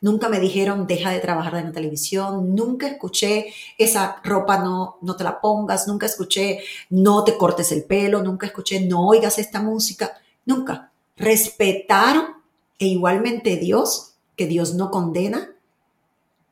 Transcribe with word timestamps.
Nunca 0.00 0.28
me 0.28 0.40
dijeron 0.40 0.86
deja 0.86 1.10
de 1.10 1.20
trabajar 1.20 1.56
en 1.56 1.66
la 1.66 1.72
televisión, 1.72 2.54
nunca 2.54 2.86
escuché 2.86 3.52
esa 3.76 4.20
ropa 4.22 4.58
no, 4.58 4.98
no 5.02 5.16
te 5.16 5.24
la 5.24 5.40
pongas, 5.40 5.88
nunca 5.88 6.06
escuché 6.06 6.60
no 6.90 7.24
te 7.24 7.36
cortes 7.36 7.72
el 7.72 7.84
pelo, 7.84 8.22
nunca 8.22 8.46
escuché 8.46 8.80
no 8.80 9.06
oigas 9.06 9.38
esta 9.38 9.60
música, 9.60 10.12
nunca. 10.44 10.90
Respetaron 11.16 12.26
e 12.78 12.86
igualmente 12.86 13.56
Dios, 13.56 14.14
que 14.36 14.46
Dios 14.46 14.74
no 14.74 14.90
condena, 14.90 15.50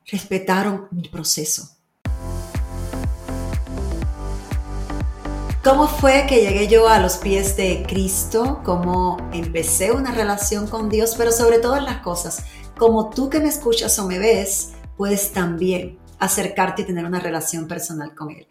respetaron 0.06 0.88
mi 0.90 1.08
proceso. 1.08 1.76
¿Cómo 5.66 5.88
fue 5.88 6.26
que 6.28 6.42
llegué 6.42 6.68
yo 6.68 6.86
a 6.86 7.00
los 7.00 7.16
pies 7.16 7.56
de 7.56 7.84
Cristo? 7.88 8.60
¿Cómo 8.64 9.16
empecé 9.32 9.90
una 9.90 10.12
relación 10.12 10.68
con 10.68 10.88
Dios? 10.88 11.16
Pero 11.18 11.32
sobre 11.32 11.58
todas 11.58 11.82
las 11.82 12.02
cosas, 12.02 12.44
como 12.76 13.10
tú 13.10 13.30
que 13.30 13.40
me 13.40 13.48
escuchas 13.48 13.98
o 13.98 14.06
me 14.06 14.18
ves, 14.18 14.72
puedes 14.96 15.32
también 15.32 15.98
acercarte 16.18 16.82
y 16.82 16.84
tener 16.84 17.04
una 17.04 17.20
relación 17.20 17.66
personal 17.66 18.14
con 18.14 18.30
Él. 18.30 18.46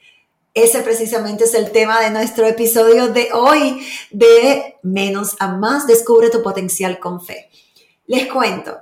Ese 0.54 0.82
precisamente 0.82 1.44
es 1.44 1.54
el 1.54 1.72
tema 1.72 2.00
de 2.02 2.12
nuestro 2.12 2.46
episodio 2.48 3.10
de 3.10 3.30
hoy, 3.34 3.86
de 4.12 4.78
menos 4.84 5.36
a 5.40 5.50
más, 5.50 5.86
descubre 5.86 6.30
tu 6.30 6.42
potencial 6.42 7.00
con 7.00 7.22
fe. 7.22 7.50
Les 8.08 8.28
cuento, 8.32 8.78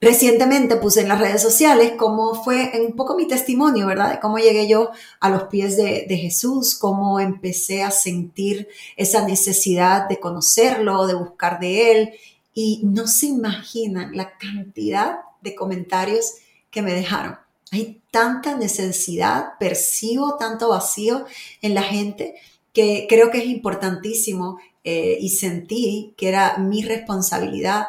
recientemente 0.00 0.76
puse 0.76 1.02
en 1.02 1.08
las 1.08 1.20
redes 1.20 1.40
sociales 1.40 1.92
cómo 1.96 2.42
fue 2.42 2.72
un 2.84 2.96
poco 2.96 3.16
mi 3.16 3.28
testimonio, 3.28 3.86
¿verdad? 3.86 4.12
De 4.14 4.20
cómo 4.20 4.38
llegué 4.38 4.66
yo 4.66 4.90
a 5.20 5.30
los 5.30 5.44
pies 5.44 5.76
de, 5.76 6.04
de 6.08 6.16
Jesús, 6.16 6.76
cómo 6.76 7.20
empecé 7.20 7.84
a 7.84 7.92
sentir 7.92 8.68
esa 8.96 9.24
necesidad 9.24 10.08
de 10.08 10.18
conocerlo, 10.18 11.06
de 11.06 11.14
buscar 11.14 11.60
de 11.60 11.92
Él 11.92 12.14
y 12.54 12.80
no 12.84 13.06
se 13.08 13.26
imaginan 13.26 14.16
la 14.16 14.38
cantidad 14.38 15.18
de 15.42 15.54
comentarios 15.54 16.34
que 16.70 16.82
me 16.82 16.94
dejaron. 16.94 17.36
Hay 17.72 18.00
tanta 18.12 18.56
necesidad, 18.56 19.58
percibo 19.58 20.36
tanto 20.36 20.68
vacío 20.68 21.26
en 21.60 21.74
la 21.74 21.82
gente 21.82 22.36
que 22.72 23.06
creo 23.08 23.30
que 23.30 23.38
es 23.38 23.46
importantísimo 23.46 24.58
eh, 24.84 25.18
y 25.20 25.30
sentí 25.30 26.14
que 26.16 26.28
era 26.28 26.58
mi 26.58 26.82
responsabilidad, 26.82 27.86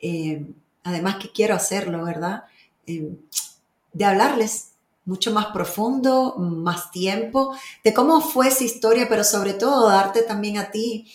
eh, 0.00 0.46
además 0.82 1.16
que 1.16 1.30
quiero 1.30 1.54
hacerlo, 1.54 2.04
¿verdad? 2.04 2.44
Eh, 2.86 3.16
de 3.92 4.04
hablarles 4.04 4.70
mucho 5.04 5.32
más 5.32 5.46
profundo, 5.46 6.34
más 6.38 6.90
tiempo, 6.90 7.56
de 7.84 7.94
cómo 7.94 8.20
fue 8.20 8.48
esa 8.48 8.64
historia, 8.64 9.08
pero 9.08 9.24
sobre 9.24 9.54
todo 9.54 9.88
darte 9.88 10.22
también 10.22 10.58
a 10.58 10.70
ti 10.70 11.10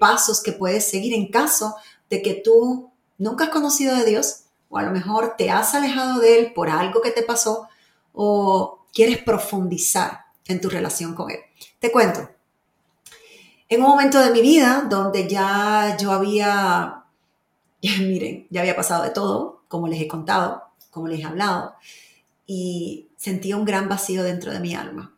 pasos 0.00 0.42
que 0.42 0.52
puedes 0.52 0.88
seguir 0.88 1.12
en 1.12 1.26
caso 1.26 1.76
de 2.10 2.22
que 2.22 2.34
tú 2.34 2.90
nunca 3.18 3.44
has 3.44 3.50
conocido 3.50 3.96
de 3.96 4.04
Dios 4.04 4.42
o 4.68 4.78
a 4.78 4.82
lo 4.82 4.90
mejor 4.90 5.36
te 5.38 5.50
has 5.50 5.74
alejado 5.74 6.20
de 6.20 6.38
Él 6.38 6.52
por 6.52 6.68
algo 6.68 7.00
que 7.00 7.10
te 7.10 7.22
pasó 7.22 7.68
o 8.12 8.84
quieres 8.92 9.18
profundizar 9.18 10.26
en 10.46 10.60
tu 10.60 10.68
relación 10.68 11.14
con 11.14 11.30
Él. 11.30 11.38
Te 11.78 11.90
cuento, 11.90 12.28
en 13.68 13.82
un 13.82 13.88
momento 13.88 14.18
de 14.18 14.32
mi 14.32 14.42
vida 14.42 14.86
donde 14.90 15.28
ya 15.28 15.96
yo 15.98 16.12
había, 16.12 17.04
miren, 18.00 18.46
ya 18.50 18.60
había 18.60 18.76
pasado 18.76 19.04
de 19.04 19.10
todo, 19.10 19.62
como 19.68 19.86
les 19.86 20.00
he 20.00 20.08
contado, 20.08 20.64
como 20.90 21.06
les 21.06 21.20
he 21.20 21.24
hablado, 21.24 21.74
y 22.46 23.08
sentía 23.16 23.56
un 23.56 23.64
gran 23.64 23.88
vacío 23.88 24.24
dentro 24.24 24.52
de 24.52 24.58
mi 24.58 24.74
alma. 24.74 25.14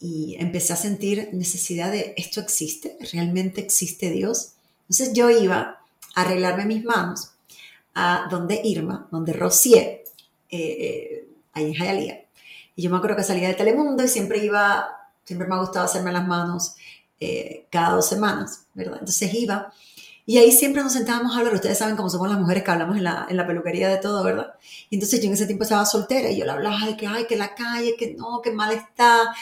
Y 0.00 0.36
empecé 0.38 0.74
a 0.74 0.76
sentir 0.76 1.30
necesidad 1.32 1.90
de, 1.90 2.12
¿esto 2.16 2.40
existe? 2.40 2.98
¿Realmente 3.12 3.62
existe 3.62 4.10
Dios? 4.10 4.52
Entonces 4.88 5.12
yo 5.12 5.30
iba 5.30 5.80
arreglarme 6.14 6.64
mis 6.66 6.84
manos 6.84 7.32
a 7.94 8.26
donde 8.30 8.60
Irma, 8.64 9.06
donde 9.10 9.32
Rocié, 9.32 10.04
eh, 10.50 10.58
eh, 10.58 11.28
ahí 11.52 11.66
en 11.66 11.74
Jayalía. 11.74 12.24
Y 12.74 12.82
yo 12.82 12.90
me 12.90 12.96
acuerdo 12.96 13.16
que 13.16 13.24
salía 13.24 13.48
de 13.48 13.54
Telemundo 13.54 14.04
y 14.04 14.08
siempre 14.08 14.44
iba, 14.44 14.88
siempre 15.24 15.48
me 15.48 15.54
ha 15.54 15.58
gustado 15.58 15.84
hacerme 15.84 16.12
las 16.12 16.26
manos 16.26 16.74
eh, 17.20 17.66
cada 17.70 17.90
dos 17.90 18.08
semanas, 18.08 18.66
¿verdad? 18.74 18.98
Entonces 19.00 19.32
iba 19.34 19.72
y 20.28 20.36
ahí 20.36 20.52
siempre 20.52 20.82
nos 20.82 20.92
sentábamos 20.92 21.34
a 21.34 21.38
hablar. 21.38 21.54
Ustedes 21.54 21.78
saben 21.78 21.96
cómo 21.96 22.10
somos 22.10 22.28
las 22.28 22.38
mujeres 22.38 22.62
que 22.62 22.70
hablamos 22.70 22.98
en 22.98 23.04
la, 23.04 23.26
en 23.30 23.36
la 23.36 23.46
peluquería 23.46 23.88
de 23.88 23.96
todo, 23.96 24.22
¿verdad? 24.22 24.54
Y 24.90 24.96
entonces 24.96 25.20
yo 25.20 25.26
en 25.26 25.32
ese 25.32 25.46
tiempo 25.46 25.64
estaba 25.64 25.86
soltera 25.86 26.30
y 26.30 26.36
yo 26.36 26.44
le 26.44 26.50
hablaba 26.50 26.84
de 26.84 26.98
que, 26.98 27.06
ay, 27.06 27.26
que 27.26 27.34
la 27.34 27.54
calle, 27.54 27.96
que 27.98 28.14
no, 28.14 28.42
que 28.42 28.52
mal 28.52 28.72
está. 28.72 29.34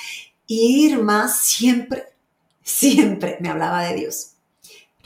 Y 0.47 0.87
Irma 0.87 1.29
siempre, 1.29 2.05
siempre 2.63 3.37
me 3.41 3.49
hablaba 3.49 3.83
de 3.83 3.97
Dios. 3.97 4.36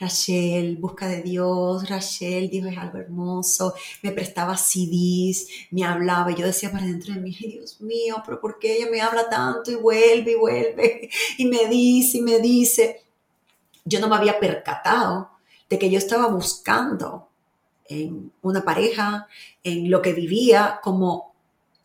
Rachel, 0.00 0.78
busca 0.78 1.06
de 1.06 1.21
Dios, 1.21 1.88
Rachel, 1.88 2.49
Dios 2.49 2.72
es 2.72 2.78
algo 2.78 2.99
hermoso, 2.99 3.75
me 4.03 4.12
prestaba 4.12 4.56
CDs, 4.56 5.47
me 5.71 5.84
hablaba, 5.84 6.31
yo 6.31 6.47
decía 6.47 6.72
para 6.72 6.87
dentro 6.87 7.12
de 7.12 7.21
mí, 7.21 7.37
Dios 7.38 7.81
mío, 7.83 8.22
pero 8.25 8.41
¿por 8.41 8.59
qué 8.59 8.77
ella 8.77 8.88
me 8.91 9.03
habla 9.03 9.28
tanto 9.28 9.71
y 9.71 9.75
vuelve 9.75 10.33
y 10.33 10.37
vuelve 10.37 11.11
y 11.37 11.44
me 11.44 11.66
dice 11.66 12.19
y 12.19 12.22
me 12.22 12.38
dice? 12.38 13.03
Yo 13.84 14.00
no 14.00 14.09
me 14.09 14.16
había 14.16 14.41
percatado 14.41 15.31
de 15.69 15.78
que 15.78 15.91
yo 15.91 15.99
estaba 15.99 16.28
buscando 16.28 17.28
en 17.87 18.32
una 18.43 18.65
pareja, 18.65 19.28
en 19.62 19.91
lo 19.91 20.00
que 20.00 20.15
vivía, 20.15 20.81
como 20.82 21.34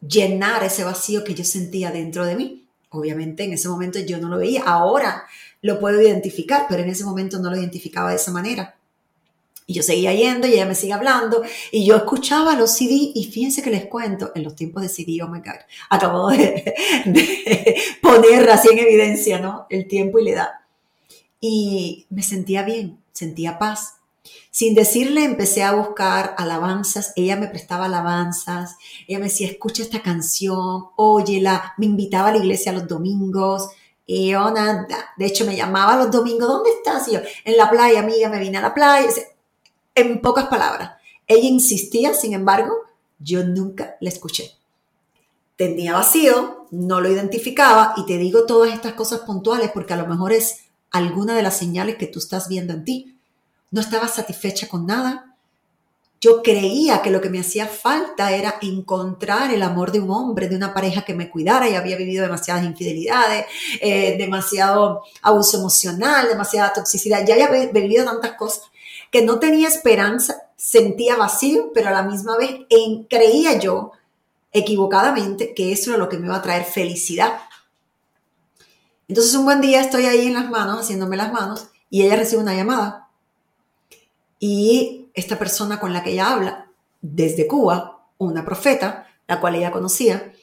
llenar 0.07 0.63
ese 0.63 0.83
vacío 0.83 1.23
que 1.23 1.33
yo 1.33 1.43
sentía 1.43 1.91
dentro 1.91 2.25
de 2.25 2.35
mí. 2.35 2.65
Obviamente 2.89 3.43
en 3.43 3.53
ese 3.53 3.67
momento 3.67 3.99
yo 3.99 4.19
no 4.19 4.29
lo 4.29 4.37
veía. 4.37 4.63
Ahora 4.63 5.25
lo 5.65 5.79
puedo 5.79 5.99
identificar, 5.99 6.67
pero 6.69 6.83
en 6.83 6.89
ese 6.89 7.03
momento 7.03 7.39
no 7.39 7.49
lo 7.49 7.57
identificaba 7.57 8.11
de 8.11 8.17
esa 8.17 8.31
manera. 8.31 8.75
Y 9.65 9.73
yo 9.73 9.81
seguía 9.81 10.13
yendo 10.13 10.45
y 10.45 10.53
ella 10.53 10.67
me 10.67 10.75
sigue 10.75 10.93
hablando 10.93 11.41
y 11.71 11.83
yo 11.83 11.95
escuchaba 11.95 12.55
los 12.55 12.69
CD 12.69 13.11
y 13.15 13.23
fíjense 13.31 13.63
que 13.63 13.71
les 13.71 13.87
cuento, 13.87 14.31
en 14.35 14.43
los 14.43 14.55
tiempos 14.55 14.83
de 14.83 14.89
CD, 14.89 15.23
oh 15.23 15.27
my 15.27 15.39
God, 15.39 15.59
acabo 15.89 16.29
de, 16.29 16.75
de 17.07 17.75
poner 17.99 18.47
así 18.47 18.69
en 18.71 18.77
evidencia, 18.77 19.39
¿no? 19.39 19.65
El 19.71 19.87
tiempo 19.87 20.19
y 20.19 20.25
la 20.25 20.31
edad. 20.31 20.49
Y 21.41 22.05
me 22.11 22.21
sentía 22.21 22.61
bien, 22.61 22.99
sentía 23.11 23.57
paz. 23.57 23.95
Sin 24.51 24.75
decirle, 24.75 25.23
empecé 25.23 25.63
a 25.63 25.73
buscar 25.73 26.35
alabanzas. 26.37 27.11
Ella 27.15 27.35
me 27.37 27.47
prestaba 27.47 27.85
alabanzas. 27.85 28.77
Ella 29.07 29.17
me 29.17 29.25
decía, 29.25 29.47
escucha 29.47 29.81
esta 29.81 30.03
canción, 30.03 30.85
óyela. 30.95 31.73
Me 31.77 31.87
invitaba 31.87 32.29
a 32.29 32.31
la 32.33 32.37
iglesia 32.37 32.71
los 32.71 32.87
domingos. 32.87 33.69
Y 34.05 34.29
yo 34.29 34.51
nada. 34.51 34.87
De 35.17 35.25
hecho, 35.25 35.45
me 35.45 35.55
llamaba 35.55 35.97
los 35.97 36.11
domingos, 36.11 36.47
¿dónde 36.47 36.69
estás? 36.69 37.07
Y 37.07 37.13
yo, 37.13 37.19
en 37.43 37.57
la 37.57 37.69
playa, 37.69 37.99
amiga, 37.99 38.29
me 38.29 38.39
vine 38.39 38.57
a 38.57 38.61
la 38.61 38.73
playa. 38.73 39.09
En 39.95 40.21
pocas 40.21 40.45
palabras. 40.45 40.91
Ella 41.27 41.47
insistía, 41.47 42.13
sin 42.13 42.33
embargo, 42.33 42.75
yo 43.19 43.43
nunca 43.43 43.95
la 43.99 44.09
escuché. 44.09 44.51
Tenía 45.55 45.93
vacío, 45.93 46.67
no 46.71 46.99
lo 47.01 47.09
identificaba 47.09 47.93
y 47.97 48.05
te 48.05 48.17
digo 48.17 48.45
todas 48.45 48.73
estas 48.73 48.93
cosas 48.93 49.21
puntuales 49.21 49.71
porque 49.73 49.93
a 49.93 49.97
lo 49.97 50.05
mejor 50.05 50.33
es 50.33 50.65
alguna 50.91 51.35
de 51.35 51.43
las 51.43 51.57
señales 51.57 51.95
que 51.95 52.07
tú 52.07 52.19
estás 52.19 52.49
viendo 52.49 52.73
en 52.73 52.83
ti. 52.83 53.17
No 53.71 53.81
estaba 53.81 54.07
satisfecha 54.07 54.67
con 54.67 54.85
nada, 54.85 55.34
yo 56.25 56.41
creía 56.41 57.03
que 57.03 57.11
lo 57.11 57.21
que 57.21 57.29
me 57.29 57.39
hacía 57.39 57.67
falta 57.67 58.31
era 58.35 58.55
encontrar 58.63 59.53
el 59.53 59.61
amor 59.61 59.91
de 59.91 59.99
un 59.99 60.09
hombre, 60.09 60.49
de 60.49 60.55
una 60.55 60.73
pareja 60.73 61.03
que 61.03 61.13
me 61.13 61.29
cuidara 61.29 61.69
y 61.69 61.75
había 61.75 61.97
vivido 61.97 62.23
demasiadas 62.23 62.65
infidelidades, 62.65 63.45
eh, 63.79 64.17
demasiado 64.17 65.03
abuso 65.21 65.59
emocional, 65.59 66.27
demasiada 66.27 66.73
toxicidad, 66.73 67.23
ya 67.27 67.35
había 67.35 67.71
vivido 67.71 68.05
tantas 68.05 68.33
cosas 68.33 68.63
que 69.11 69.21
no 69.21 69.37
tenía 69.37 69.67
esperanza, 69.67 70.49
sentía 70.57 71.15
vacío, 71.15 71.71
pero 71.75 71.89
a 71.89 71.91
la 71.91 72.01
misma 72.01 72.37
vez 72.37 72.61
creía 73.07 73.59
yo 73.59 73.91
equivocadamente 74.51 75.53
que 75.53 75.73
eso 75.73 75.91
era 75.91 75.99
lo 75.99 76.09
que 76.09 76.17
me 76.17 76.25
iba 76.25 76.37
a 76.37 76.41
traer 76.41 76.63
felicidad. 76.63 77.37
Entonces 79.07 79.35
un 79.35 79.45
buen 79.45 79.61
día 79.61 79.79
estoy 79.79 80.07
ahí 80.07 80.25
en 80.25 80.33
las 80.33 80.49
manos, 80.49 80.79
haciéndome 80.79 81.17
las 81.17 81.31
manos, 81.31 81.67
y 81.91 82.01
ella 82.01 82.15
recibe 82.15 82.41
una 82.41 82.55
llamada. 82.55 83.09
Y 84.39 85.04
esta 85.15 85.39
persona 85.39 85.79
con 85.79 85.93
la 85.93 86.03
que 86.03 86.11
ella 86.11 86.31
habla 86.31 86.71
desde 87.01 87.47
Cuba, 87.47 88.07
una 88.17 88.45
profeta, 88.45 89.07
la 89.27 89.39
cual 89.39 89.55
ella 89.55 89.71
conocía, 89.71 90.33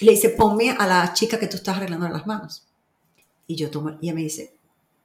le 0.00 0.12
dice, 0.12 0.30
ponme 0.30 0.70
a 0.70 0.86
la 0.86 1.12
chica 1.12 1.38
que 1.38 1.46
tú 1.46 1.56
estás 1.56 1.76
arreglando 1.76 2.08
las 2.08 2.26
manos. 2.26 2.66
Y 3.46 3.56
yo 3.56 3.70
tomo, 3.70 3.90
y 4.00 4.06
ella 4.06 4.14
me 4.14 4.22
dice, 4.22 4.54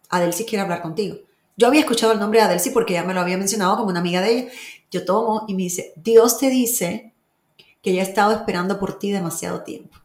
Adelsi 0.09 0.45
quiere 0.45 0.63
hablar 0.63 0.81
contigo. 0.81 1.18
Yo 1.57 1.68
había 1.68 1.81
escuchado 1.81 2.13
el 2.13 2.19
nombre 2.19 2.39
de 2.39 2.45
Adelsi 2.45 2.69
porque 2.69 2.94
ella 2.94 3.03
me 3.03 3.13
lo 3.13 3.21
había 3.21 3.38
mencionado 3.38 3.77
como 3.77 3.89
una 3.89 4.00
amiga 4.00 4.21
de 4.21 4.31
ella. 4.31 4.51
Yo 4.91 5.06
tomo 5.06 5.45
y 5.47 5.56
me 5.56 5.63
dice, 5.63 5.94
Dios 5.95 6.38
te 6.38 6.50
dice 6.50 7.13
que 7.81 7.94
ya 7.94 8.01
ha 8.01 8.06
estado 8.06 8.31
esperando 8.31 8.79
por 8.79 9.00
ti 9.00 9.12
demasiado 9.12 9.63
tiempo. 9.63 9.97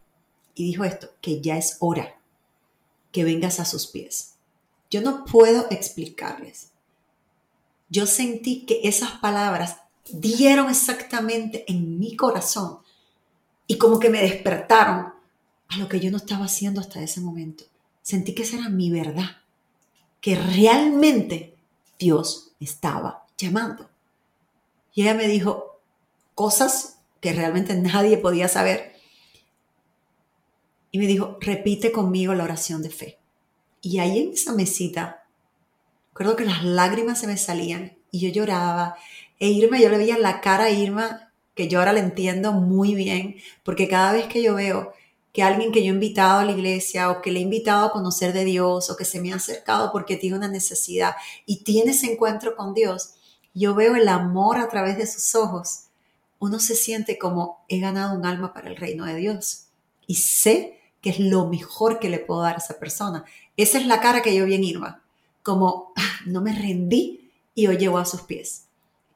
Y 0.54 0.64
dijo 0.64 0.84
esto, 0.84 1.10
que 1.20 1.40
ya 1.40 1.56
es 1.56 1.76
hora 1.80 2.18
que 3.12 3.24
vengas 3.24 3.60
a 3.60 3.64
sus 3.64 3.86
pies. 3.86 4.34
Yo 4.90 5.00
no 5.02 5.24
puedo 5.24 5.66
explicarles 5.70 6.71
yo 7.92 8.06
sentí 8.06 8.64
que 8.64 8.80
esas 8.84 9.12
palabras 9.12 9.76
dieron 10.10 10.70
exactamente 10.70 11.70
en 11.70 11.98
mi 11.98 12.16
corazón 12.16 12.78
y 13.66 13.76
como 13.76 13.98
que 13.98 14.08
me 14.08 14.22
despertaron 14.22 15.12
a 15.68 15.76
lo 15.76 15.90
que 15.90 16.00
yo 16.00 16.10
no 16.10 16.16
estaba 16.16 16.46
haciendo 16.46 16.80
hasta 16.80 17.02
ese 17.02 17.20
momento. 17.20 17.64
Sentí 18.00 18.34
que 18.34 18.44
esa 18.44 18.56
era 18.56 18.70
mi 18.70 18.90
verdad, 18.90 19.42
que 20.22 20.36
realmente 20.36 21.54
Dios 21.98 22.52
estaba 22.60 23.26
llamando. 23.36 23.90
Y 24.94 25.02
ella 25.02 25.12
me 25.12 25.28
dijo, 25.28 25.78
cosas 26.34 26.98
que 27.20 27.34
realmente 27.34 27.74
nadie 27.74 28.16
podía 28.16 28.48
saber. 28.48 28.96
Y 30.90 30.98
me 30.98 31.06
dijo, 31.06 31.36
repite 31.42 31.92
conmigo 31.92 32.34
la 32.34 32.44
oración 32.44 32.82
de 32.82 32.90
fe. 32.90 33.18
Y 33.82 33.98
ahí 33.98 34.18
en 34.18 34.32
esa 34.32 34.54
mesita, 34.54 35.21
recuerdo 36.12 36.36
que 36.36 36.44
las 36.44 36.64
lágrimas 36.64 37.18
se 37.20 37.26
me 37.26 37.36
salían 37.36 37.96
y 38.10 38.20
yo 38.20 38.28
lloraba. 38.28 38.96
E 39.40 39.48
Irma, 39.48 39.80
yo 39.80 39.88
le 39.88 39.98
veía 39.98 40.18
la 40.18 40.40
cara 40.40 40.64
a 40.64 40.70
Irma, 40.70 41.32
que 41.54 41.68
yo 41.68 41.78
ahora 41.78 41.92
la 41.92 42.00
entiendo 42.00 42.52
muy 42.52 42.94
bien, 42.94 43.36
porque 43.64 43.88
cada 43.88 44.12
vez 44.12 44.26
que 44.26 44.42
yo 44.42 44.54
veo 44.54 44.92
que 45.32 45.42
alguien 45.42 45.72
que 45.72 45.82
yo 45.82 45.90
he 45.90 45.94
invitado 45.94 46.40
a 46.40 46.44
la 46.44 46.52
iglesia 46.52 47.10
o 47.10 47.22
que 47.22 47.32
le 47.32 47.40
he 47.40 47.42
invitado 47.42 47.86
a 47.86 47.92
conocer 47.92 48.32
de 48.34 48.44
Dios 48.44 48.90
o 48.90 48.96
que 48.96 49.06
se 49.06 49.20
me 49.20 49.32
ha 49.32 49.36
acercado 49.36 49.90
porque 49.90 50.16
tiene 50.16 50.36
una 50.36 50.48
necesidad 50.48 51.14
y 51.46 51.64
tiene 51.64 51.92
ese 51.92 52.12
encuentro 52.12 52.54
con 52.54 52.74
Dios, 52.74 53.14
yo 53.54 53.74
veo 53.74 53.96
el 53.96 54.08
amor 54.08 54.58
a 54.58 54.68
través 54.68 54.98
de 54.98 55.06
sus 55.06 55.34
ojos, 55.34 55.84
uno 56.38 56.58
se 56.58 56.74
siente 56.74 57.18
como 57.18 57.64
he 57.68 57.80
ganado 57.80 58.14
un 58.14 58.26
alma 58.26 58.52
para 58.52 58.68
el 58.68 58.76
reino 58.76 59.06
de 59.06 59.16
Dios 59.16 59.68
y 60.06 60.16
sé 60.16 60.78
que 61.00 61.10
es 61.10 61.18
lo 61.18 61.46
mejor 61.46 61.98
que 61.98 62.10
le 62.10 62.18
puedo 62.18 62.42
dar 62.42 62.56
a 62.56 62.58
esa 62.58 62.78
persona. 62.78 63.24
Esa 63.56 63.78
es 63.78 63.86
la 63.86 64.00
cara 64.00 64.22
que 64.22 64.34
yo 64.34 64.44
vi 64.44 64.54
en 64.54 64.64
Irma, 64.64 65.01
como 65.42 65.92
ah, 65.96 66.20
no 66.26 66.40
me 66.40 66.54
rendí 66.54 67.30
y 67.54 67.66
hoy 67.66 67.76
llevo 67.76 67.98
a 67.98 68.04
sus 68.04 68.22
pies. 68.22 68.66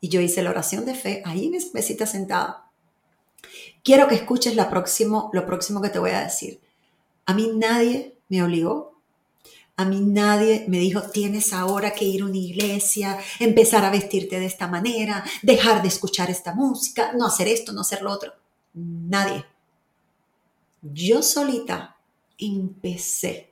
Y 0.00 0.08
yo 0.08 0.20
hice 0.20 0.42
la 0.42 0.50
oración 0.50 0.84
de 0.84 0.94
fe 0.94 1.22
ahí 1.24 1.46
en 1.46 1.54
esa 1.54 1.68
mesita 1.74 2.06
sentada. 2.06 2.70
Quiero 3.82 4.08
que 4.08 4.16
escuches 4.16 4.56
la 4.56 4.68
próximo, 4.68 5.30
lo 5.32 5.46
próximo 5.46 5.80
que 5.80 5.88
te 5.88 5.98
voy 5.98 6.10
a 6.10 6.20
decir. 6.20 6.60
A 7.24 7.34
mí 7.34 7.52
nadie 7.54 8.16
me 8.28 8.42
obligó 8.42 8.96
a 9.78 9.84
mí 9.84 10.00
nadie 10.00 10.64
me 10.68 10.78
dijo, 10.78 11.02
tienes 11.02 11.52
ahora 11.52 11.92
que 11.92 12.06
ir 12.06 12.22
a 12.22 12.24
una 12.24 12.38
iglesia, 12.38 13.18
empezar 13.38 13.84
a 13.84 13.90
vestirte 13.90 14.40
de 14.40 14.46
esta 14.46 14.66
manera, 14.68 15.22
dejar 15.42 15.82
de 15.82 15.88
escuchar 15.88 16.30
esta 16.30 16.54
música, 16.54 17.12
no 17.12 17.26
hacer 17.26 17.46
esto, 17.48 17.72
no 17.72 17.82
hacer 17.82 18.00
lo 18.00 18.10
otro. 18.10 18.32
Nadie. 18.72 19.44
Yo 20.80 21.22
solita 21.22 21.96
empecé 22.38 23.45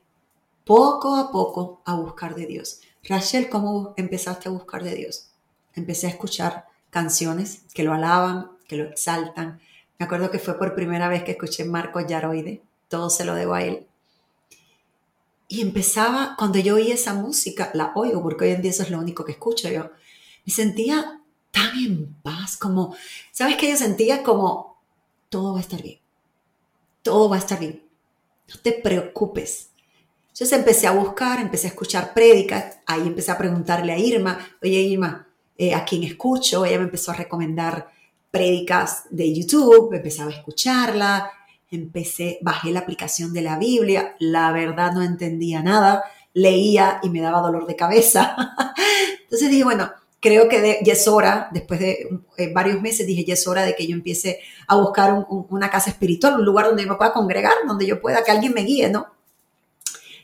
poco 0.65 1.15
a 1.15 1.31
poco 1.31 1.81
a 1.85 1.95
buscar 1.95 2.35
de 2.35 2.45
Dios. 2.45 2.81
Rachel, 3.03 3.49
¿cómo 3.49 3.93
empezaste 3.95 4.49
a 4.49 4.51
buscar 4.51 4.83
de 4.83 4.95
Dios? 4.95 5.29
Empecé 5.73 6.07
a 6.07 6.09
escuchar 6.09 6.65
canciones 6.89 7.61
que 7.73 7.83
lo 7.83 7.93
alaban, 7.93 8.51
que 8.67 8.75
lo 8.75 8.89
exaltan. 8.89 9.61
Me 9.97 10.05
acuerdo 10.05 10.31
que 10.31 10.39
fue 10.39 10.57
por 10.57 10.75
primera 10.75 11.07
vez 11.07 11.23
que 11.23 11.31
escuché 11.31 11.63
Marco 11.63 12.01
Yaroide, 12.01 12.61
todo 12.89 13.09
se 13.09 13.23
lo 13.23 13.35
debo 13.35 13.53
a 13.53 13.63
él 13.63 13.87
y 15.47 15.61
empezaba, 15.61 16.35
cuando 16.37 16.59
yo 16.59 16.75
oía 16.75 16.95
esa 16.95 17.13
música, 17.13 17.71
la 17.73 17.91
oigo 17.95 18.21
porque 18.21 18.45
hoy 18.45 18.51
en 18.51 18.61
día 18.61 18.71
eso 18.71 18.83
es 18.83 18.89
lo 18.89 18.99
único 18.99 19.23
que 19.25 19.33
escucho 19.33 19.69
yo, 19.69 19.91
me 20.45 20.53
sentía 20.53 21.21
tan 21.51 21.77
en 21.77 22.13
paz, 22.15 22.57
como, 22.57 22.95
¿sabes 23.31 23.55
qué? 23.57 23.69
Yo 23.69 23.77
sentía 23.77 24.23
como, 24.23 24.77
todo 25.29 25.53
va 25.53 25.59
a 25.59 25.61
estar 25.61 25.81
bien, 25.81 25.99
todo 27.03 27.29
va 27.29 27.35
a 27.35 27.39
estar 27.39 27.59
bien, 27.59 27.83
no 28.47 28.59
te 28.61 28.73
preocupes. 28.73 29.69
Entonces 30.35 30.59
empecé 30.59 30.85
a 30.85 30.91
buscar, 30.91 31.39
empecé 31.39 31.67
a 31.67 31.69
escuchar 31.69 32.13
prédicas, 32.13 32.79
ahí 32.85 33.07
empecé 33.07 33.31
a 33.31 33.37
preguntarle 33.37 33.93
a 33.93 33.97
Irma, 33.97 34.37
oye 34.61 34.81
Irma, 34.81 35.25
eh, 35.57 35.73
¿a 35.73 35.85
quién 35.85 36.03
escucho? 36.03 36.65
Ella 36.65 36.79
me 36.79 36.83
empezó 36.83 37.11
a 37.11 37.15
recomendar 37.15 37.87
prédicas 38.31 39.03
de 39.11 39.33
YouTube, 39.33 39.93
empezaba 39.93 40.29
a 40.29 40.33
escucharla, 40.33 41.31
empecé, 41.71 42.39
bajé 42.41 42.71
la 42.71 42.81
aplicación 42.81 43.31
de 43.31 43.43
la 43.43 43.57
Biblia, 43.57 44.17
la 44.19 44.51
verdad 44.51 44.91
no 44.91 45.03
entendía 45.03 45.63
nada, 45.63 46.03
leía 46.33 46.99
y 47.01 47.09
me 47.09 47.21
daba 47.21 47.39
dolor 47.39 47.65
de 47.65 47.77
cabeza. 47.77 48.35
Entonces 49.23 49.49
dije, 49.49 49.63
bueno, 49.63 49.89
creo 50.19 50.49
que 50.49 50.81
ya 50.83 50.91
es 50.91 51.07
hora, 51.07 51.47
después 51.53 51.79
de 51.79 52.09
eh, 52.35 52.51
varios 52.53 52.81
meses, 52.81 53.07
dije, 53.07 53.23
ya 53.23 53.35
es 53.35 53.47
hora 53.47 53.63
de 53.63 53.73
que 53.73 53.87
yo 53.87 53.95
empiece 53.95 54.41
a 54.67 54.75
buscar 54.75 55.25
una 55.29 55.69
casa 55.69 55.91
espiritual, 55.91 56.37
un 56.37 56.43
lugar 56.43 56.65
donde 56.65 56.83
yo 56.83 56.89
me 56.89 56.97
pueda 56.97 57.13
congregar, 57.13 57.53
donde 57.65 57.87
yo 57.87 58.01
pueda, 58.01 58.21
que 58.21 58.31
alguien 58.31 58.53
me 58.53 58.63
guíe, 58.63 58.89
¿no? 58.89 59.14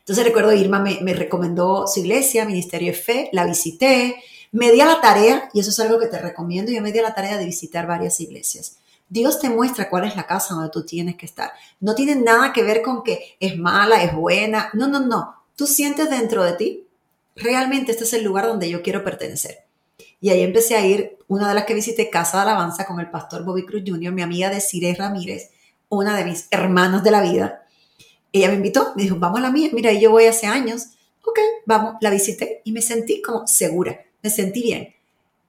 Entonces 0.01 0.25
recuerdo 0.25 0.53
Irma 0.53 0.80
me, 0.80 1.00
me 1.01 1.13
recomendó 1.13 1.88
su 1.88 2.01
iglesia, 2.01 2.45
Ministerio 2.45 2.92
de 2.92 2.98
Fe, 2.98 3.30
la 3.31 3.45
visité, 3.45 4.15
me 4.51 4.71
di 4.71 4.81
a 4.81 4.86
la 4.86 5.00
tarea, 5.00 5.50
y 5.53 5.62
eso 5.62 5.69
es 5.69 5.80
algo 5.80 6.00
que 6.00 6.07
te 6.07 6.19
recomiendo, 6.19 6.71
yo 6.71 6.81
me 6.81 6.92
di 6.92 7.00
a 7.00 7.03
la 7.03 7.15
tarea 7.15 7.38
de 7.38 7.45
visitar 7.45 7.88
varias 7.88 8.19
iglesias. 8.19 8.77
Dios 9.12 9.39
te 9.39 9.50
muestra 9.50 9.89
cuál 9.89 10.06
es 10.06 10.15
la 10.15 10.25
casa 10.25 10.53
donde 10.53 10.69
tú 10.69 10.86
tienes 10.86 11.18
que 11.18 11.25
estar. 11.25 11.51
No 11.81 11.95
tiene 11.95 12.15
nada 12.15 12.53
que 12.53 12.63
ver 12.63 12.81
con 12.81 13.03
que 13.03 13.36
es 13.42 13.57
mala, 13.57 14.03
es 14.03 14.15
buena. 14.15 14.69
No, 14.74 14.88
no, 14.88 15.01
no. 15.01 15.36
Tú 15.57 15.68
sientes 15.68 16.09
dentro 16.09 16.45
de 16.45 16.54
ti, 16.54 16.88
realmente 17.36 17.92
este 17.92 18.06
es 18.06 18.13
el 18.13 18.24
lugar 18.24 18.45
donde 18.45 18.69
yo 18.69 18.81
quiero 18.81 19.04
pertenecer. 19.04 19.65
Y 20.21 20.30
ahí 20.30 20.42
empecé 20.42 20.77
a 20.77 20.86
ir, 20.86 21.18
una 21.27 21.50
de 21.50 21.56
las 21.56 21.65
que 21.65 21.74
visité, 21.74 22.09
Casa 22.09 22.38
de 22.38 22.44
Alabanza, 22.44 22.86
con 22.86 23.01
el 23.01 23.09
pastor 23.09 23.44
Bobby 23.44 23.65
Cruz 23.65 23.83
Jr., 23.86 24.13
mi 24.13 24.21
amiga 24.21 24.50
de 24.50 24.62
Cire 24.62 24.95
Ramírez, 24.95 25.50
una 25.89 26.15
de 26.15 26.24
mis 26.24 26.47
hermanas 26.50 27.04
de 27.04 27.12
la 27.12 27.21
vida. 27.21 27.65
Ella 28.33 28.50
me 28.50 28.56
invitó, 28.56 28.94
me 28.95 29.04
dijo, 29.04 29.18
vamos 29.18 29.39
a 29.39 29.44
la 29.44 29.51
mía. 29.51 29.69
Mira, 29.74 29.92
yo 29.94 30.12
voy 30.12 30.25
hace 30.25 30.48
años. 30.48 30.88
Ok, 31.24 31.39
vamos, 31.66 31.95
la 32.01 32.10
visité 32.10 32.62
y 32.63 32.72
me 32.72 32.81
sentí 32.81 33.22
como 33.22 33.45
segura, 33.45 34.00
me 34.24 34.30
sentí 34.30 34.63
bien. 34.63 34.95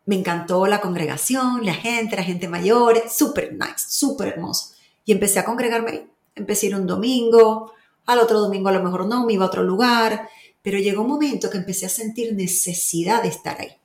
Me 0.04 0.16
encantó 0.16 0.66
la 0.66 0.80
congregación, 0.80 1.64
la 1.64 1.74
gente, 1.74 2.16
la 2.16 2.24
gente 2.24 2.48
mayor, 2.48 3.02
súper 3.08 3.52
nice, 3.52 3.86
súper 3.88 4.28
hermoso. 4.28 4.74
Y 5.04 5.12
empecé 5.12 5.38
a 5.38 5.44
congregarme. 5.44 6.08
Empecé 6.34 6.66
a 6.66 6.68
ir 6.70 6.76
un 6.76 6.86
domingo, 6.86 7.72
al 8.06 8.18
otro 8.18 8.40
domingo 8.40 8.68
a 8.68 8.72
lo 8.72 8.82
mejor 8.82 9.06
no, 9.06 9.26
me 9.26 9.34
iba 9.34 9.44
a 9.44 9.48
otro 9.48 9.62
lugar, 9.62 10.28
pero 10.62 10.78
llegó 10.78 11.02
un 11.02 11.08
momento 11.08 11.50
que 11.50 11.58
empecé 11.58 11.86
a 11.86 11.90
sentir 11.90 12.34
necesidad 12.34 13.22
de 13.22 13.28
estar 13.28 13.60
ahí. 13.60 13.76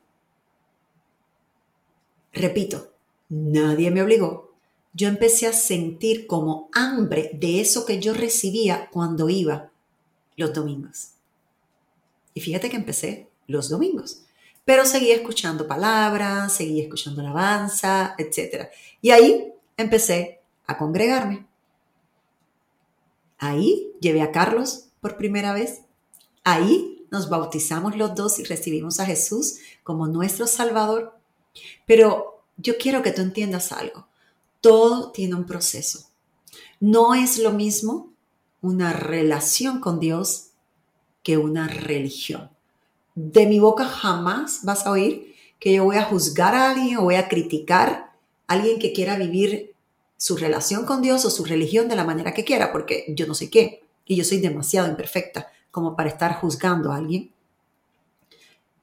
Repito, 2.33 2.93
nadie 3.29 3.91
me 3.91 4.01
obligó. 4.01 4.46
Yo 4.93 5.07
empecé 5.07 5.47
a 5.47 5.53
sentir 5.53 6.27
como 6.27 6.69
hambre 6.73 7.31
de 7.33 7.61
eso 7.61 7.85
que 7.85 7.99
yo 7.99 8.13
recibía 8.13 8.89
cuando 8.91 9.29
iba 9.29 9.71
los 10.35 10.53
domingos. 10.53 11.09
Y 12.33 12.41
fíjate 12.41 12.69
que 12.69 12.77
empecé 12.77 13.29
los 13.47 13.69
domingos 13.69 14.23
pero 14.67 14.85
seguía 14.85 15.15
escuchando 15.15 15.65
palabras, 15.65 16.51
seguía 16.51 16.83
escuchando 16.83 17.21
alabanza, 17.21 18.15
etc. 18.17 18.67
Y 19.01 19.11
ahí 19.11 19.53
empecé 19.77 20.41
a 20.65 20.77
congregarme. 20.77 21.47
Ahí 23.37 23.93
llevé 24.01 24.21
a 24.21 24.33
Carlos 24.33 24.89
por 24.99 25.15
primera 25.15 25.53
vez. 25.53 25.83
Ahí 26.43 27.07
nos 27.11 27.29
bautizamos 27.29 27.95
los 27.95 28.13
dos 28.13 28.39
y 28.39 28.43
recibimos 28.43 28.99
a 28.99 29.05
Jesús 29.05 29.55
como 29.85 30.05
nuestro 30.07 30.47
Salvador. 30.47 31.17
Pero 31.85 32.43
yo 32.57 32.77
quiero 32.77 33.01
que 33.01 33.13
tú 33.13 33.21
entiendas 33.21 33.71
algo. 33.71 34.09
Todo 34.61 35.11
tiene 35.11 35.35
un 35.35 35.45
proceso. 35.45 36.09
No 36.79 37.15
es 37.15 37.37
lo 37.37 37.51
mismo 37.51 38.13
una 38.61 38.93
relación 38.93 39.79
con 39.79 39.99
Dios 39.99 40.49
que 41.23 41.37
una 41.37 41.67
religión 41.67 42.49
de 43.17 43.47
mi 43.47 43.59
boca 43.59 43.85
jamás 43.85 44.59
vas 44.61 44.85
a 44.85 44.91
oír 44.91 45.33
que 45.59 45.73
yo 45.73 45.85
voy 45.85 45.97
a 45.97 46.03
juzgar 46.03 46.53
a 46.53 46.69
alguien 46.69 46.97
o 46.97 47.01
voy 47.01 47.15
a 47.15 47.27
criticar 47.27 48.11
a 48.45 48.53
alguien 48.53 48.77
que 48.77 48.93
quiera 48.93 49.17
vivir 49.17 49.73
su 50.17 50.37
relación 50.37 50.85
con 50.85 51.01
Dios 51.01 51.25
o 51.25 51.31
su 51.31 51.43
religión 51.43 51.87
de 51.89 51.95
la 51.95 52.03
manera 52.03 52.35
que 52.35 52.45
quiera, 52.45 52.71
porque 52.71 53.05
yo 53.09 53.25
no 53.25 53.33
sé 53.33 53.49
qué 53.49 53.81
y 54.05 54.15
yo 54.15 54.23
soy 54.23 54.37
demasiado 54.37 54.87
imperfecta 54.87 55.51
como 55.71 55.95
para 55.95 56.09
estar 56.09 56.35
juzgando 56.35 56.91
a 56.91 56.97
alguien. 56.97 57.31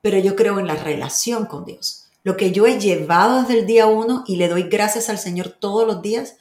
Pero 0.02 0.18
yo 0.18 0.34
creo 0.34 0.58
en 0.58 0.66
la 0.66 0.74
relación 0.74 1.46
con 1.46 1.64
Dios. 1.64 2.03
Lo 2.24 2.38
que 2.38 2.52
yo 2.52 2.66
he 2.66 2.80
llevado 2.80 3.42
desde 3.42 3.60
el 3.60 3.66
día 3.66 3.86
uno 3.86 4.24
y 4.26 4.36
le 4.36 4.48
doy 4.48 4.64
gracias 4.64 5.10
al 5.10 5.18
Señor 5.18 5.50
todos 5.50 5.86
los 5.86 6.00
días 6.02 6.38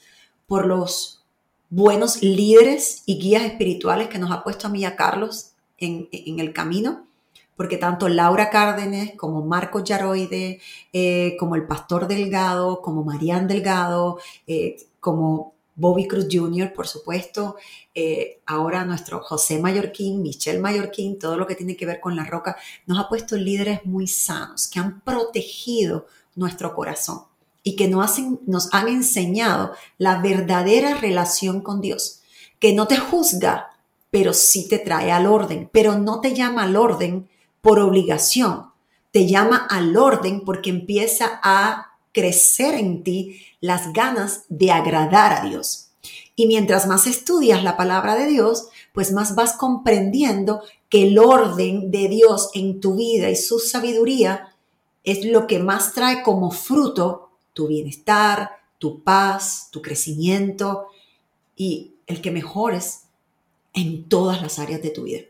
por 0.48 0.66
los 0.66 1.24
buenos 1.70 2.24
líderes 2.24 3.04
y 3.06 3.20
guías 3.20 3.44
espirituales 3.44 4.08
que 4.08 4.18
nos 4.18 4.32
ha 4.32 4.44
puesto 4.44 4.68
a 4.68 4.70
mí 4.70 4.80
y 4.80 4.86
a 4.86 4.96
Carlos 4.96 5.52
en, 5.78 6.08
el 6.12 6.54
camino 6.54 7.06
porque 7.58 7.78
tanto 7.78 8.08
Laura 8.08 8.50
Cárdenes 8.50 9.12
como 9.18 9.46
Marco 9.46 9.84
Yaroide, 9.84 10.60
eh, 10.92 11.36
como 11.38 11.56
el 11.56 11.68
Pastor 11.68 12.08
Delgado, 12.08 12.82
como 12.82 13.04
Marian 13.04 13.48
Delgado, 13.48 14.18
eh, 14.48 14.78
como 15.00 15.54
Bobby 15.76 16.08
Cruz 16.08 16.28
Jr., 16.32 16.74
por 16.74 16.88
supuesto, 16.88 17.56
eh, 17.96 18.42
ahora 18.46 18.86
nuestro 18.86 19.22
José 19.22 19.60
Mallorquín, 19.60 20.22
Michelle 20.22 20.60
Mallorquín, 20.60 21.18
todo 21.18 21.38
lo 21.38 21.48
que 21.48 21.56
tiene 21.56 21.76
que 21.76 21.86
ver 21.86 22.00
con 22.00 22.16
la 22.16 22.26
roca, 22.26 22.56
nos 22.86 23.00
ha 23.00 23.10
puesto 23.10 23.36
líderes 23.36 23.86
muy 23.86 24.08
sanos 24.08 24.68
que 24.68 24.80
han 24.80 25.02
protegido 25.02 26.06
nuestro 26.36 26.76
corazón 26.76 27.24
y 27.64 27.76
que 27.76 27.88
nos, 27.88 28.06
hacen, 28.06 28.40
nos 28.46 28.74
han 28.74 28.88
enseñado 28.88 29.74
la 29.98 30.22
verdadera 30.22 30.96
relación 30.96 31.62
con 31.62 31.82
Dios, 31.82 32.22
que 32.60 32.74
no 32.74 32.88
te 32.88 32.98
juzga, 32.98 33.72
pero 34.12 34.34
sí 34.34 34.68
te 34.68 34.80
trae 34.80 35.12
al 35.12 35.26
orden, 35.26 35.70
pero 35.72 35.98
no 35.98 36.22
te 36.22 36.36
llama 36.36 36.64
al 36.64 36.76
orden 36.76 37.30
por 37.62 37.80
obligación, 37.80 38.72
te 39.12 39.28
llama 39.28 39.66
al 39.70 39.96
orden 39.98 40.42
porque 40.42 40.70
empieza 40.70 41.40
a 41.42 41.93
crecer 42.14 42.76
en 42.76 43.04
ti 43.04 43.42
las 43.60 43.92
ganas 43.92 44.44
de 44.50 44.72
agradar 44.72 45.34
a 45.34 45.50
Dios. 45.50 45.90
Y 46.36 46.48
mientras 46.48 46.88
más 46.88 47.08
estudias 47.08 47.64
la 47.64 47.78
palabra 47.78 48.16
de 48.16 48.28
Dios, 48.28 48.70
pues 48.94 49.12
más 49.12 49.36
vas 49.36 49.54
comprendiendo 49.54 50.62
que 50.90 51.08
el 51.08 51.20
orden 51.20 51.92
de 51.92 52.08
Dios 52.08 52.50
en 52.54 52.80
tu 52.80 52.96
vida 52.96 53.30
y 53.30 53.36
su 53.36 53.60
sabiduría 53.60 54.56
es 55.04 55.26
lo 55.26 55.48
que 55.48 55.60
más 55.60 55.94
trae 55.94 56.24
como 56.24 56.52
fruto 56.52 57.32
tu 57.54 57.68
bienestar, 57.68 58.52
tu 58.80 59.04
paz, 59.04 59.70
tu 59.72 59.82
crecimiento 59.82 60.88
y 61.56 61.94
el 62.08 62.22
que 62.22 62.32
mejores 62.32 63.04
en 63.74 64.08
todas 64.10 64.42
las 64.42 64.60
áreas 64.60 64.82
de 64.82 64.90
tu 64.90 65.04
vida. 65.04 65.22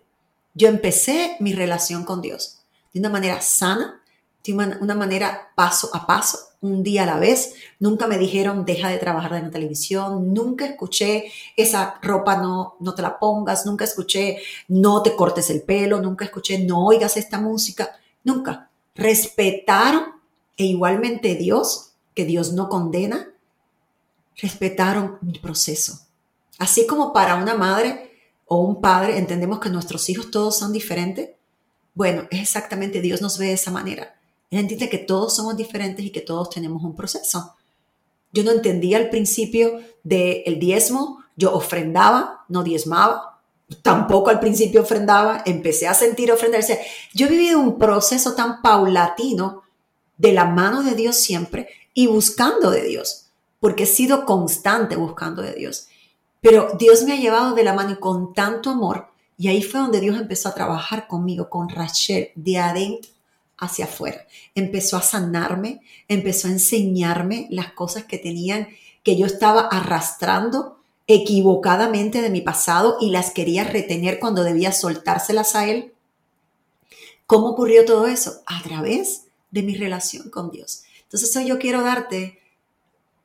Yo 0.54 0.68
empecé 0.68 1.38
mi 1.40 1.54
relación 1.54 2.04
con 2.04 2.22
Dios 2.22 2.60
de 2.94 3.00
una 3.00 3.10
manera 3.10 3.42
sana, 3.42 4.02
de 4.44 4.54
una 4.54 4.96
manera 4.96 5.52
paso 5.56 5.90
a 5.94 6.06
paso, 6.06 6.38
un 6.64 6.82
día 6.82 7.04
a 7.04 7.06
la 7.06 7.20
vez. 7.20 7.54
Nunca 7.80 8.08
me 8.08 8.18
dijeron 8.18 8.66
deja 8.66 8.90
de 8.90 8.98
trabajar 8.98 9.34
en 9.36 9.46
la 9.46 9.52
televisión, 9.52 10.34
nunca 10.34 10.66
escuché 10.66 11.32
esa 11.56 12.00
ropa 12.02 12.38
no, 12.38 12.76
no 12.80 12.96
te 12.96 13.02
la 13.02 13.20
pongas, 13.20 13.66
nunca 13.66 13.84
escuché 13.84 14.38
no 14.70 15.04
te 15.04 15.16
cortes 15.16 15.50
el 15.50 15.62
pelo, 15.62 16.02
nunca 16.02 16.26
escuché 16.26 16.60
no 16.60 16.86
oigas 16.86 17.18
esta 17.18 17.40
música, 17.40 17.92
nunca. 18.24 18.70
Respetaron 18.96 20.04
e 20.58 20.66
igualmente 20.66 21.36
Dios, 21.36 21.92
que 22.16 22.26
Dios 22.26 22.54
no 22.54 22.70
condena, 22.70 23.30
respetaron 24.38 25.18
mi 25.22 25.40
proceso. 25.40 26.00
Así 26.60 26.88
como 26.88 27.12
para 27.12 27.36
una 27.36 27.56
madre 27.56 28.12
o 28.46 28.58
un 28.58 28.80
padre 28.80 29.18
entendemos 29.18 29.60
que 29.60 29.70
nuestros 29.70 30.10
hijos 30.10 30.32
todos 30.32 30.58
son 30.58 30.72
diferentes, 30.72 31.32
bueno, 31.96 32.24
es 32.32 32.40
exactamente 32.42 33.02
Dios 33.02 33.22
nos 33.22 33.38
ve 33.38 33.48
de 33.48 33.54
esa 33.54 33.72
manera. 33.72 34.16
Él 34.54 34.60
entiende 34.60 34.88
que 34.88 35.00
todos 35.00 35.36
somos 35.36 35.58
diferentes 35.58 36.06
y 36.06 36.12
que 36.12 36.22
todos 36.22 36.50
tenemos 36.52 36.84
un 36.84 36.96
proceso. 36.96 37.56
Yo 38.32 38.44
no 38.44 38.52
entendía 38.52 38.98
al 38.98 39.10
principio 39.10 39.80
del 40.04 40.60
diezmo, 40.60 41.24
yo 41.36 41.54
ofrendaba, 41.56 42.46
no 42.50 42.64
diezmaba, 42.64 43.42
tampoco 43.82 44.30
al 44.30 44.40
principio 44.40 44.82
ofrendaba, 44.84 45.42
empecé 45.48 45.88
a 45.88 45.96
sentir 45.96 46.32
ofrendarse. 46.32 46.80
Yo 47.16 47.26
he 47.26 47.30
vivido 47.30 47.60
un 47.60 47.80
proceso 47.80 48.36
tan 48.36 48.62
paulatino 48.62 49.64
de 50.18 50.34
la 50.34 50.46
mano 50.46 50.84
de 50.84 50.94
Dios 50.94 51.16
siempre 51.16 51.70
y 51.96 52.06
buscando 52.06 52.70
de 52.70 52.84
Dios, 52.84 53.30
porque 53.60 53.84
he 53.84 53.88
sido 53.88 54.24
constante 54.26 54.96
buscando 54.96 55.42
de 55.42 55.54
Dios. 55.54 55.88
Pero 56.42 56.76
Dios 56.78 57.04
me 57.04 57.14
ha 57.14 57.18
llevado 57.18 57.56
de 57.56 57.64
la 57.64 57.74
mano 57.74 57.94
y 57.94 57.96
con 57.96 58.34
tanto 58.34 58.70
amor 58.70 59.08
y 59.36 59.48
ahí 59.48 59.64
fue 59.64 59.80
donde 59.80 60.00
Dios 60.00 60.16
empezó 60.20 60.50
a 60.50 60.54
trabajar 60.54 61.08
conmigo, 61.08 61.50
con 61.50 61.70
Rachel, 61.70 62.30
de 62.36 62.60
adentro 62.60 63.13
hacia 63.64 63.86
afuera. 63.86 64.26
Empezó 64.56 64.98
a 64.98 65.02
sanarme, 65.02 65.82
empezó 66.08 66.48
a 66.48 66.52
enseñarme 66.52 67.48
las 67.50 67.74
cosas 67.74 68.06
que 68.06 68.18
tenían, 68.18 68.68
que 69.04 69.18
yo 69.18 69.26
estaba 69.26 69.68
arrastrando 69.68 70.80
equivocadamente 71.08 72.22
de 72.22 72.30
mi 72.30 72.42
pasado 72.42 72.98
y 73.02 73.10
las 73.10 73.32
quería 73.32 73.64
retener 73.64 74.20
cuando 74.20 74.44
debía 74.44 74.72
soltárselas 74.72 75.56
a 75.56 75.68
Él. 75.68 75.94
¿Cómo 77.26 77.50
ocurrió 77.50 77.86
todo 77.86 78.08
eso? 78.08 78.42
A 78.46 78.62
través 78.64 79.26
de 79.52 79.64
mi 79.64 79.76
relación 79.76 80.30
con 80.30 80.52
Dios. 80.52 80.84
Entonces 81.04 81.36
hoy 81.36 81.48
yo 81.48 81.60
quiero 81.60 81.82
darte 81.82 82.40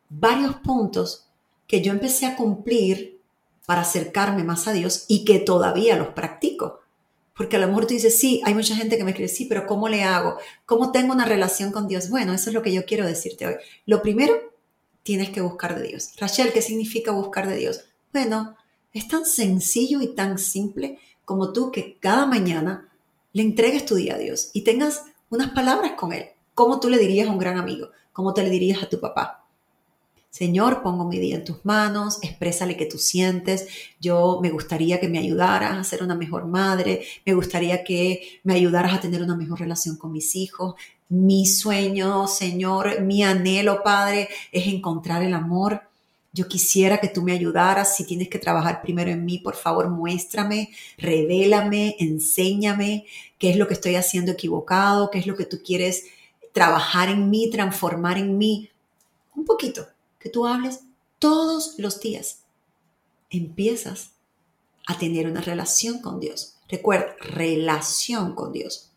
varios 0.08 0.56
puntos 0.56 1.26
que 1.66 1.82
yo 1.82 1.92
empecé 1.92 2.26
a 2.26 2.36
cumplir 2.36 3.20
para 3.66 3.82
acercarme 3.82 4.44
más 4.44 4.66
a 4.66 4.72
Dios 4.72 5.04
y 5.08 5.24
que 5.24 5.38
todavía 5.38 5.96
los 5.96 6.08
practico. 6.08 6.80
Porque 7.38 7.56
a 7.56 7.60
lo 7.60 7.68
mejor 7.68 7.86
tú 7.86 7.94
dices, 7.94 8.18
sí, 8.18 8.42
hay 8.44 8.52
mucha 8.52 8.74
gente 8.74 8.98
que 8.98 9.04
me 9.04 9.12
escribe, 9.12 9.28
sí, 9.28 9.44
pero 9.44 9.64
¿cómo 9.64 9.88
le 9.88 10.02
hago? 10.02 10.38
¿Cómo 10.66 10.90
tengo 10.90 11.14
una 11.14 11.24
relación 11.24 11.70
con 11.70 11.86
Dios? 11.86 12.10
Bueno, 12.10 12.34
eso 12.34 12.50
es 12.50 12.54
lo 12.54 12.62
que 12.62 12.72
yo 12.74 12.84
quiero 12.84 13.06
decirte 13.06 13.46
hoy. 13.46 13.54
Lo 13.86 14.02
primero, 14.02 14.34
tienes 15.04 15.30
que 15.30 15.40
buscar 15.40 15.78
de 15.78 15.86
Dios. 15.86 16.10
Rachel, 16.18 16.52
¿qué 16.52 16.60
significa 16.60 17.12
buscar 17.12 17.48
de 17.48 17.56
Dios? 17.56 17.84
Bueno, 18.12 18.56
es 18.92 19.06
tan 19.06 19.24
sencillo 19.24 20.02
y 20.02 20.16
tan 20.16 20.36
simple 20.36 20.98
como 21.24 21.52
tú 21.52 21.70
que 21.70 21.96
cada 22.00 22.26
mañana 22.26 22.88
le 23.32 23.42
entregues 23.42 23.86
tu 23.86 23.94
día 23.94 24.16
a 24.16 24.18
Dios 24.18 24.50
y 24.52 24.64
tengas 24.64 25.04
unas 25.30 25.52
palabras 25.52 25.92
con 25.92 26.12
Él. 26.12 26.30
¿Cómo 26.54 26.80
tú 26.80 26.90
le 26.90 26.98
dirías 26.98 27.28
a 27.28 27.30
un 27.30 27.38
gran 27.38 27.56
amigo? 27.56 27.90
¿Cómo 28.12 28.34
te 28.34 28.42
le 28.42 28.50
dirías 28.50 28.82
a 28.82 28.88
tu 28.88 28.98
papá? 28.98 29.47
Señor, 30.30 30.82
pongo 30.82 31.04
mi 31.04 31.18
día 31.18 31.36
en 31.36 31.44
tus 31.44 31.64
manos, 31.64 32.18
exprésale 32.22 32.76
que 32.76 32.86
tú 32.86 32.98
sientes. 32.98 33.66
Yo 33.98 34.40
me 34.42 34.50
gustaría 34.50 35.00
que 35.00 35.08
me 35.08 35.18
ayudaras 35.18 35.76
a 35.76 35.84
ser 35.84 36.02
una 36.02 36.14
mejor 36.14 36.46
madre, 36.46 37.02
me 37.24 37.34
gustaría 37.34 37.82
que 37.82 38.40
me 38.44 38.54
ayudaras 38.54 38.94
a 38.94 39.00
tener 39.00 39.22
una 39.22 39.36
mejor 39.36 39.60
relación 39.60 39.96
con 39.96 40.12
mis 40.12 40.36
hijos. 40.36 40.74
Mi 41.08 41.46
sueño, 41.46 42.28
Señor, 42.28 43.00
mi 43.00 43.22
anhelo, 43.24 43.82
Padre, 43.82 44.28
es 44.52 44.66
encontrar 44.66 45.22
el 45.22 45.32
amor. 45.32 45.82
Yo 46.32 46.46
quisiera 46.46 46.98
que 46.98 47.08
tú 47.08 47.22
me 47.22 47.32
ayudaras. 47.32 47.96
Si 47.96 48.04
tienes 48.04 48.28
que 48.28 48.38
trabajar 48.38 48.82
primero 48.82 49.10
en 49.10 49.24
mí, 49.24 49.38
por 49.38 49.56
favor, 49.56 49.88
muéstrame, 49.88 50.70
revélame, 50.98 51.96
enséñame 51.98 53.06
qué 53.38 53.50
es 53.50 53.56
lo 53.56 53.66
que 53.66 53.74
estoy 53.74 53.96
haciendo 53.96 54.32
equivocado, 54.32 55.10
qué 55.10 55.18
es 55.18 55.26
lo 55.26 55.36
que 55.36 55.46
tú 55.46 55.60
quieres 55.64 56.04
trabajar 56.52 57.08
en 57.08 57.30
mí, 57.30 57.50
transformar 57.50 58.18
en 58.18 58.36
mí. 58.36 58.70
Un 59.34 59.44
poquito, 59.46 59.86
que 60.18 60.28
tú 60.28 60.46
hables 60.46 60.80
todos 61.18 61.74
los 61.78 62.00
días. 62.00 62.44
Empiezas 63.30 64.12
a 64.86 64.98
tener 64.98 65.26
una 65.26 65.40
relación 65.40 66.00
con 66.00 66.20
Dios. 66.20 66.54
Recuerda, 66.68 67.14
relación 67.20 68.34
con 68.34 68.52
Dios. 68.52 68.90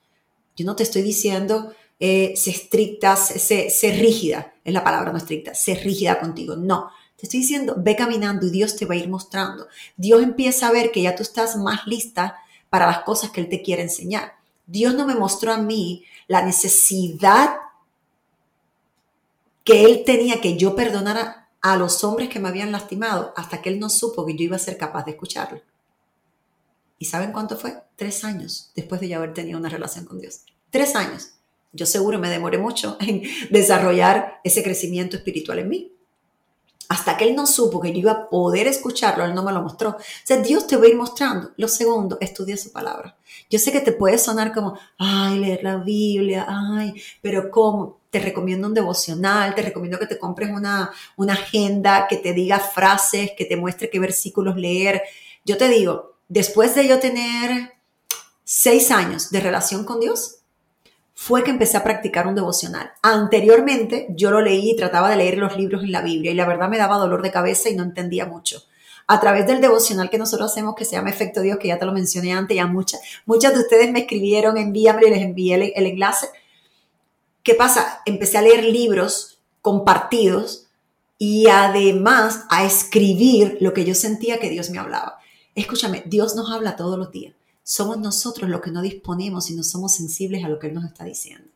Yo 0.56 0.66
no 0.66 0.75
te 0.75 0.84
estoy 0.84 1.01
diciendo 1.01 1.74
eh, 2.00 2.34
estricta, 2.34 3.16
sé, 3.16 3.70
sé, 3.70 3.92
rígida, 3.94 4.54
es 4.63 4.74
la 4.74 4.84
palabra 4.84 5.12
no 5.12 5.18
estricta, 5.18 5.54
sé 5.54 5.75
rígida 5.75 6.20
contigo. 6.20 6.56
No, 6.56 6.90
te 7.16 7.28
estoy 7.28 7.42
diciendo, 7.42 7.75
ve 7.78 7.96
caminando 7.96 8.48
y 8.48 8.50
Dios 8.50 8.75
te 8.75 8.86
va 8.86 8.96
a 8.96 8.98
ir 8.98 9.08
mostrando. 9.08 9.68
Dios 9.98 10.24
empieza 10.24 10.68
a 10.68 10.72
ver 10.72 10.92
que 10.92 11.04
ya 11.04 11.16
tú 11.16 11.24
estás 11.24 11.56
más 11.58 11.86
lista 11.86 12.38
para 12.70 12.88
las 12.88 13.04
cosas 13.04 13.30
que 13.30 13.42
Él 13.42 13.50
te 13.50 13.62
quiere 13.62 13.84
enseñar. 13.84 14.34
Dios 14.66 14.96
no 14.96 15.06
me 15.06 15.16
mostró 15.16 15.54
a 15.54 15.58
mí 15.58 16.04
la 16.28 16.42
necesidad 16.44 17.56
que 19.72 19.86
él 19.86 20.04
tenía 20.06 20.42
que 20.42 20.58
yo 20.58 20.75
perdonara 20.75 21.50
a 21.62 21.78
los 21.78 22.04
hombres 22.04 22.30
que 22.30 22.40
me 22.40 22.50
habían 22.50 22.72
lastimado 22.72 23.34
hasta 23.36 23.62
que 23.62 23.70
él 23.70 23.80
no 23.80 23.90
supo 23.90 24.25
que 24.25 24.36
yo 24.36 24.44
iba 24.44 24.56
a 24.56 24.60
ser 24.60 24.78
capaz 24.78 25.06
de 25.06 25.12
escucharlo. 25.12 25.62
¿Y 26.98 27.06
saben 27.06 27.32
cuánto 27.32 27.58
fue? 27.58 27.78
Tres 27.96 28.24
años 28.24 28.72
después 28.75 29.01
de 29.01 29.10
yo 29.10 29.18
haber 29.18 29.34
tenido 29.34 29.58
una 29.58 29.70
relación 29.70 30.06
con 30.06 30.20
Dios. 30.20 30.42
Tres 30.70 30.96
años. 30.96 31.34
Yo 31.74 31.86
seguro 31.86 32.20
me 32.20 32.30
demoré 32.30 32.58
mucho 32.58 32.98
en 33.00 33.24
desarrollar 33.50 34.40
ese 34.44 34.63
crecimiento 34.63 35.18
espiritual 35.18 35.60
en 35.60 35.70
mí. 35.70 35.92
Hasta 36.90 37.16
que 37.16 37.24
él 37.24 37.36
no 37.36 37.48
supo 37.48 37.80
que 37.80 37.94
yo 37.94 38.00
iba 38.00 38.12
a 38.12 38.30
poder 38.30 38.68
escucharlo, 38.68 39.24
él 39.24 39.34
no 39.34 39.44
me 39.44 39.54
lo 39.54 39.62
mostró. 39.62 39.92
O 39.92 39.98
sea, 40.25 40.38
Dios 40.42 40.68
te 40.68 40.75
va 40.75 40.84
a 40.84 40.90
ir 40.90 40.98
mostrando. 40.98 41.51
Lo 41.56 41.70
segundo, 41.70 42.18
estudia 42.20 42.58
su 42.58 42.74
palabra. 42.74 43.18
Yo 43.50 43.60
sé 43.60 43.72
que 43.72 43.80
te 43.80 43.94
puede 43.94 44.18
sonar 44.18 44.54
como, 44.54 44.78
ay, 44.98 45.40
leer 45.40 45.63
la 45.63 45.78
Biblia, 45.78 46.46
ay, 46.50 47.01
pero 47.22 47.50
¿cómo? 47.50 48.00
Te 48.12 48.20
recomiendo 48.20 48.68
un 48.68 48.74
devocional, 48.74 49.56
te 49.56 49.62
recomiendo 49.62 49.98
que 49.98 50.06
te 50.06 50.20
compres 50.20 50.50
una, 50.50 50.91
agenda 51.30 52.08
que 52.10 52.18
te 52.18 52.34
diga 52.34 52.60
frases, 52.60 53.32
que 53.38 53.46
te 53.46 53.56
muestre 53.56 53.89
qué 53.89 54.00
versículos 54.00 54.58
leer. 54.58 55.01
Yo 55.46 55.58
te 55.58 55.70
digo, 55.70 56.18
después 56.27 56.75
de 56.75 56.88
yo 56.88 57.00
tener 57.00 57.74
seis 58.44 58.91
años 58.91 59.32
de 59.32 59.39
relación 59.39 59.86
con 59.86 60.01
Dios, 60.01 60.39
fue 61.13 61.44
que 61.44 61.51
empecé 61.51 61.77
a 61.77 61.84
practicar 61.84 62.27
un 62.27 62.36
devocional. 62.36 62.91
Anteriormente 63.01 64.08
yo 64.10 64.30
lo 64.30 64.41
leí 64.41 64.72
y 64.72 64.75
trataba 64.75 65.10
de 65.10 65.15
leer 65.15 65.38
los 65.38 65.56
libros 65.56 65.84
en 65.84 65.94
la 65.94 66.01
Biblia 66.01 66.32
y 66.32 66.36
la 66.36 66.48
verdad 66.48 66.68
me 66.68 66.77
daba 66.77 66.98
dolor 66.98 67.22
de 67.22 67.32
cabeza 67.32 67.70
y 67.70 67.75
no 67.75 67.84
entendía 67.84 68.25
mucho. 68.25 68.62
A 69.08 69.22
través 69.22 69.48
del 69.48 69.62
devocional 69.62 70.10
que 70.10 70.18
nosotros 70.18 70.51
hacemos, 70.51 70.75
que 70.75 70.84
se 70.84 70.98
llama 70.98 71.12
Efecto 71.12 71.41
Dios, 71.41 71.60
que 71.60 71.70
ya 71.70 71.80
te 71.80 71.86
lo 71.86 71.94
mencioné 71.94 72.34
antes, 72.34 72.58
ya 72.58 72.68
muchas, 72.68 73.00
muchas 73.25 73.53
de 73.53 73.60
ustedes 73.62 73.91
me 73.91 74.01
escribieron, 74.01 74.58
envíame 74.58 75.08
y 75.08 75.10
les 75.10 75.22
envié 75.22 75.74
el 75.75 75.86
enlace 75.86 76.27
¿Qué 77.44 77.56
pasa? 77.56 78.02
Empecé 78.06 78.38
a 78.38 78.44
leer 78.44 78.64
libros 78.66 79.40
compartidos 79.62 80.68
y 81.18 81.48
además 81.48 82.46
a 82.50 82.66
escribir 82.66 83.58
lo 83.62 83.74
que 83.74 83.84
yo 83.84 83.96
sentía 83.96 84.40
que 84.40 84.50
Dios 84.50 84.70
me 84.70 84.78
hablaba. 84.78 85.18
Escúchame, 85.56 86.04
Dios 86.06 86.36
nos 86.36 86.52
habla 86.52 86.76
todos 86.76 87.00
los 87.00 87.12
días. 87.12 87.34
Somos 87.64 87.98
nosotros 87.98 88.50
los 88.50 88.62
que 88.62 88.72
no 88.72 88.82
disponemos 88.82 89.50
y 89.50 89.56
no 89.56 89.64
somos 89.64 89.96
sensibles 89.96 90.44
a 90.44 90.50
lo 90.50 90.60
que 90.60 90.68
Él 90.68 90.76
nos 90.76 90.86
está 90.86 91.04
diciendo. 91.04 91.48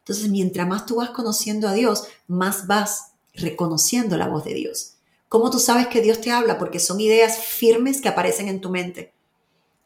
Entonces, 0.00 0.28
mientras 0.30 0.68
más 0.68 0.86
tú 0.86 0.96
vas 0.96 1.10
conociendo 1.10 1.68
a 1.68 1.72
Dios, 1.72 2.04
más 2.28 2.66
vas 2.66 3.12
reconociendo 3.34 4.16
la 4.16 4.28
voz 4.28 4.44
de 4.44 4.54
Dios. 4.54 4.94
¿Cómo 5.28 5.50
tú 5.50 5.58
sabes 5.58 5.88
que 5.88 6.00
Dios 6.00 6.20
te 6.20 6.30
habla? 6.30 6.58
Porque 6.58 6.78
son 6.78 7.00
ideas 7.00 7.38
firmes 7.38 8.00
que 8.00 8.08
aparecen 8.08 8.48
en 8.48 8.60
tu 8.60 8.70
mente. 8.70 9.12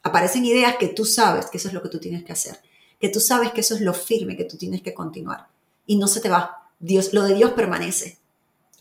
Aparecen 0.03 0.45
ideas 0.45 0.77
que 0.77 0.87
tú 0.87 1.05
sabes 1.05 1.47
que 1.47 1.57
eso 1.57 1.67
es 1.69 1.73
lo 1.73 1.81
que 1.81 1.89
tú 1.89 1.99
tienes 1.99 2.23
que 2.23 2.33
hacer 2.33 2.59
que 3.03 3.09
tú 3.09 3.19
sabes 3.19 3.51
que 3.51 3.59
eso 3.59 3.75
es 3.75 3.81
lo 3.81 3.93
firme 3.93 4.37
que 4.37 4.45
tú 4.45 4.55
tienes 4.55 4.81
que 4.81 4.93
continuar 4.93 5.49
y 5.85 5.97
no 5.97 6.07
se 6.07 6.21
te 6.21 6.29
va. 6.29 6.69
Dios, 6.79 7.11
lo 7.11 7.23
de 7.23 7.35
Dios 7.35 7.51
permanece 7.51 8.17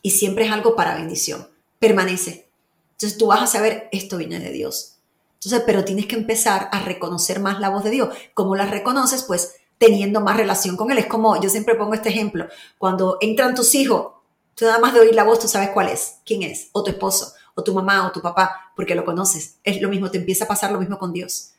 y 0.00 0.12
siempre 0.12 0.45
es 0.47 0.52
algo 0.52 0.76
para 0.76 0.95
bendición, 0.95 1.49
permanece. 1.81 2.49
Entonces 2.93 3.19
tú 3.19 3.26
vas 3.26 3.43
a 3.43 3.49
saber, 3.49 3.88
esto 3.91 4.19
viene 4.19 4.38
de 4.38 4.52
Dios. 4.52 4.99
Entonces, 5.35 5.64
pero 5.67 5.85
tienes 5.85 6.07
que 6.07 6.14
empezar 6.14 6.69
a 6.71 6.85
reconocer 6.85 7.41
más 7.41 7.59
la 7.59 7.69
voz 7.69 7.83
de 7.83 7.91
Dios. 7.91 8.17
¿Cómo 8.33 8.55
la 8.55 8.64
reconoces? 8.67 9.25
Pues 9.25 9.57
teniendo 9.76 10.21
más 10.21 10.37
relación 10.37 10.76
con 10.76 10.93
Él. 10.93 10.99
Es 10.99 11.07
como, 11.07 11.43
yo 11.43 11.50
siempre 11.50 11.75
pongo 11.75 11.95
este 11.95 12.11
ejemplo, 12.11 12.47
cuando 12.79 13.19
entran 13.21 13.57
tus 13.57 13.75
hijos, 13.75 14.12
tú 14.55 14.67
nada 14.67 14.79
más 14.79 14.95
de 14.95 15.00
oír 15.00 15.17
la 15.17 15.25
voz, 15.25 15.41
tú 15.41 15.49
sabes 15.49 15.71
cuál 15.71 15.88
es, 15.88 16.19
quién 16.25 16.45
es, 16.45 16.69
o 16.71 16.85
tu 16.85 16.93
esposo, 16.93 17.33
o 17.57 17.64
tu 17.64 17.75
mamá, 17.75 18.07
o 18.07 18.12
tu 18.12 18.23
papá, 18.23 18.71
porque 18.76 18.95
lo 18.95 19.05
conoces. 19.05 19.57
Es 19.64 19.83
lo 19.83 19.88
mismo, 19.88 20.12
te 20.12 20.19
empieza 20.19 20.45
a 20.45 20.47
pasar 20.47 20.71
lo 20.71 20.79
mismo 20.79 21.00
con 21.00 21.12
Dios. 21.12 21.55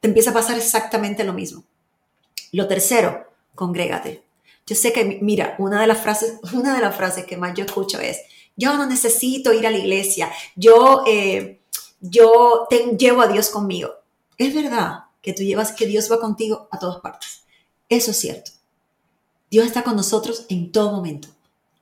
Te 0.00 0.08
empieza 0.08 0.28
a 0.28 0.34
pasar 0.34 0.58
exactamente 0.58 1.24
lo 1.24 1.32
mismo. 1.32 1.64
Lo 2.56 2.66
tercero, 2.66 3.26
congrégate. 3.54 4.24
Yo 4.66 4.74
sé 4.74 4.90
que, 4.90 5.18
mira, 5.20 5.56
una 5.58 5.78
de 5.78 5.86
las 5.86 6.00
frases, 6.00 6.38
una 6.54 6.74
de 6.74 6.80
las 6.80 6.96
frases 6.96 7.26
que 7.26 7.36
más 7.36 7.52
yo 7.52 7.66
escucho 7.66 8.00
es, 8.00 8.16
yo 8.56 8.74
no 8.78 8.86
necesito 8.86 9.52
ir 9.52 9.66
a 9.66 9.70
la 9.70 9.76
iglesia, 9.76 10.32
yo, 10.54 11.04
eh, 11.06 11.60
yo 12.00 12.66
llevo 12.98 13.20
a 13.20 13.26
Dios 13.26 13.50
conmigo. 13.50 13.90
Es 14.38 14.54
verdad 14.54 15.00
que 15.20 15.34
tú 15.34 15.42
llevas, 15.42 15.72
que 15.72 15.84
Dios 15.86 16.10
va 16.10 16.18
contigo 16.18 16.66
a 16.70 16.78
todas 16.78 17.02
partes. 17.02 17.42
Eso 17.90 18.12
es 18.12 18.16
cierto. 18.16 18.52
Dios 19.50 19.66
está 19.66 19.84
con 19.84 19.94
nosotros 19.94 20.46
en 20.48 20.72
todo 20.72 20.92
momento. 20.92 21.28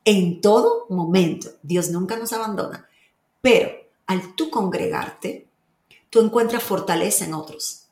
En 0.04 0.40
todo 0.40 0.87
momento. 0.90 1.50
Dios 1.62 1.90
nunca 1.90 2.16
nos 2.16 2.33
abandona. 2.33 2.88
Pero 3.40 3.71
al 4.09 4.35
tú 4.35 4.50
congregarte, 4.50 5.47
tú 6.11 6.21
encuentras 6.21 6.64
fortaleza 6.64 7.26
en 7.26 7.35
otros. 7.35 7.84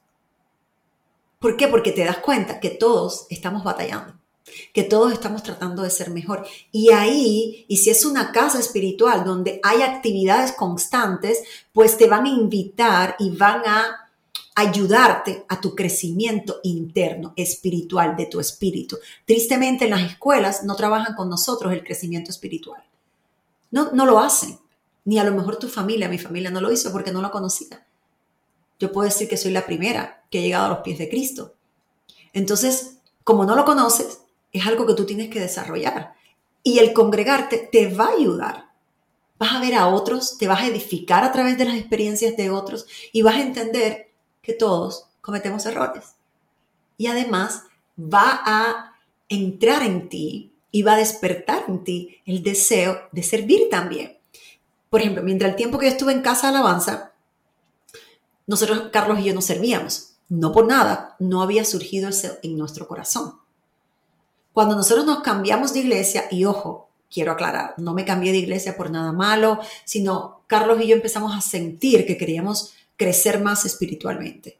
¿Por 1.42 1.56
qué? 1.56 1.66
Porque 1.66 1.90
te 1.90 2.04
das 2.04 2.18
cuenta 2.18 2.60
que 2.60 2.70
todos 2.70 3.26
estamos 3.28 3.64
batallando, 3.64 4.14
que 4.72 4.84
todos 4.84 5.12
estamos 5.12 5.42
tratando 5.42 5.82
de 5.82 5.90
ser 5.90 6.10
mejor. 6.10 6.46
Y 6.70 6.92
ahí, 6.92 7.66
y 7.66 7.78
si 7.78 7.90
es 7.90 8.04
una 8.04 8.30
casa 8.30 8.60
espiritual 8.60 9.24
donde 9.24 9.58
hay 9.64 9.82
actividades 9.82 10.52
constantes, 10.52 11.42
pues 11.72 11.98
te 11.98 12.06
van 12.06 12.26
a 12.26 12.28
invitar 12.28 13.16
y 13.18 13.30
van 13.30 13.62
a 13.66 14.08
ayudarte 14.54 15.44
a 15.48 15.60
tu 15.60 15.74
crecimiento 15.74 16.60
interno, 16.62 17.32
espiritual, 17.34 18.14
de 18.14 18.26
tu 18.26 18.38
espíritu. 18.38 18.98
Tristemente 19.26 19.86
en 19.86 19.90
las 19.90 20.12
escuelas 20.12 20.62
no 20.62 20.76
trabajan 20.76 21.16
con 21.16 21.28
nosotros 21.28 21.72
el 21.72 21.82
crecimiento 21.82 22.30
espiritual. 22.30 22.84
No, 23.72 23.90
no 23.90 24.06
lo 24.06 24.20
hacen. 24.20 24.60
Ni 25.04 25.18
a 25.18 25.24
lo 25.24 25.32
mejor 25.32 25.56
tu 25.56 25.68
familia, 25.68 26.08
mi 26.08 26.18
familia 26.18 26.52
no 26.52 26.60
lo 26.60 26.70
hizo 26.70 26.92
porque 26.92 27.10
no 27.10 27.20
lo 27.20 27.32
conocía. 27.32 27.84
Yo 28.82 28.90
puedo 28.90 29.08
decir 29.08 29.28
que 29.28 29.36
soy 29.36 29.52
la 29.52 29.64
primera 29.64 30.24
que 30.28 30.40
ha 30.40 30.42
llegado 30.42 30.66
a 30.66 30.68
los 30.70 30.78
pies 30.78 30.98
de 30.98 31.08
Cristo. 31.08 31.54
Entonces, 32.32 32.98
como 33.22 33.44
no 33.44 33.54
lo 33.54 33.64
conoces, 33.64 34.22
es 34.50 34.66
algo 34.66 34.86
que 34.86 34.94
tú 34.94 35.06
tienes 35.06 35.30
que 35.30 35.38
desarrollar. 35.38 36.14
Y 36.64 36.80
el 36.80 36.92
congregarte 36.92 37.58
te 37.70 37.94
va 37.94 38.06
a 38.06 38.16
ayudar. 38.18 38.70
Vas 39.38 39.52
a 39.52 39.60
ver 39.60 39.76
a 39.76 39.86
otros, 39.86 40.36
te 40.36 40.48
vas 40.48 40.62
a 40.62 40.66
edificar 40.66 41.22
a 41.22 41.30
través 41.30 41.56
de 41.58 41.66
las 41.66 41.76
experiencias 41.76 42.36
de 42.36 42.50
otros 42.50 42.86
y 43.12 43.22
vas 43.22 43.36
a 43.36 43.42
entender 43.42 44.10
que 44.42 44.52
todos 44.52 45.06
cometemos 45.20 45.64
errores. 45.64 46.16
Y 46.96 47.06
además 47.06 47.62
va 47.96 48.42
a 48.44 48.96
entrar 49.28 49.84
en 49.84 50.08
ti 50.08 50.52
y 50.72 50.82
va 50.82 50.94
a 50.94 50.98
despertar 50.98 51.66
en 51.68 51.84
ti 51.84 52.16
el 52.26 52.42
deseo 52.42 52.98
de 53.12 53.22
servir 53.22 53.68
también. 53.70 54.18
Por 54.90 55.02
ejemplo, 55.02 55.22
mientras 55.22 55.52
el 55.52 55.56
tiempo 55.56 55.78
que 55.78 55.86
yo 55.86 55.92
estuve 55.92 56.12
en 56.12 56.22
casa 56.22 56.50
de 56.50 56.56
alabanza, 56.58 57.11
nosotros, 58.46 58.90
Carlos 58.92 59.20
y 59.20 59.24
yo, 59.24 59.34
nos 59.34 59.44
servíamos. 59.44 60.14
No 60.28 60.52
por 60.52 60.66
nada, 60.66 61.16
no 61.18 61.42
había 61.42 61.64
surgido 61.64 62.08
eso 62.08 62.38
en 62.42 62.56
nuestro 62.56 62.88
corazón. 62.88 63.34
Cuando 64.52 64.74
nosotros 64.74 65.06
nos 65.06 65.20
cambiamos 65.20 65.72
de 65.72 65.80
iglesia, 65.80 66.24
y 66.30 66.44
ojo, 66.44 66.88
quiero 67.10 67.32
aclarar, 67.32 67.74
no 67.76 67.94
me 67.94 68.04
cambié 68.04 68.32
de 68.32 68.38
iglesia 68.38 68.76
por 68.76 68.90
nada 68.90 69.12
malo, 69.12 69.60
sino 69.84 70.42
Carlos 70.46 70.80
y 70.80 70.88
yo 70.88 70.96
empezamos 70.96 71.36
a 71.36 71.40
sentir 71.40 72.06
que 72.06 72.16
queríamos 72.16 72.72
crecer 72.96 73.40
más 73.40 73.64
espiritualmente. 73.64 74.58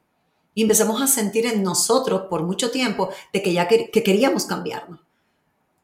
Y 0.55 0.63
empezamos 0.63 1.01
a 1.01 1.07
sentir 1.07 1.47
en 1.47 1.63
nosotros 1.63 2.23
por 2.29 2.43
mucho 2.43 2.71
tiempo 2.71 3.09
de 3.33 3.43
que 3.43 3.53
ya 3.53 3.69
que, 3.69 3.91
queríamos 3.91 4.45
cambiarnos. 4.45 5.01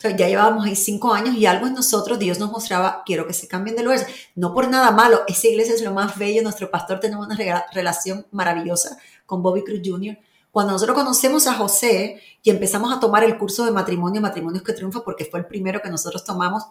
Ya 0.00 0.28
llevábamos 0.28 0.64
ahí 0.64 0.76
cinco 0.76 1.12
años 1.12 1.34
y 1.34 1.46
algo 1.46 1.66
en 1.66 1.74
nosotros 1.74 2.20
Dios 2.20 2.38
nos 2.38 2.52
mostraba, 2.52 3.02
quiero 3.04 3.26
que 3.26 3.32
se 3.32 3.48
cambien 3.48 3.74
de 3.74 3.82
lugar. 3.82 4.06
No 4.36 4.54
por 4.54 4.68
nada 4.68 4.92
malo, 4.92 5.22
esa 5.26 5.48
iglesia 5.48 5.74
es 5.74 5.82
lo 5.82 5.92
más 5.92 6.16
bello, 6.16 6.40
nuestro 6.42 6.70
pastor 6.70 7.00
tenemos 7.00 7.26
una 7.26 7.66
relación 7.72 8.24
maravillosa 8.30 8.96
con 9.26 9.42
Bobby 9.42 9.64
Cruz 9.64 9.80
Jr. 9.84 10.16
Cuando 10.52 10.72
nosotros 10.72 10.96
conocemos 10.96 11.48
a 11.48 11.54
José 11.54 12.22
y 12.44 12.50
empezamos 12.50 12.96
a 12.96 13.00
tomar 13.00 13.24
el 13.24 13.36
curso 13.38 13.64
de 13.64 13.72
matrimonio, 13.72 14.20
Matrimonios 14.20 14.62
que 14.62 14.72
Triunfa, 14.72 15.02
porque 15.02 15.24
fue 15.24 15.40
el 15.40 15.46
primero 15.46 15.82
que 15.82 15.90
nosotros 15.90 16.24
tomamos, 16.24 16.62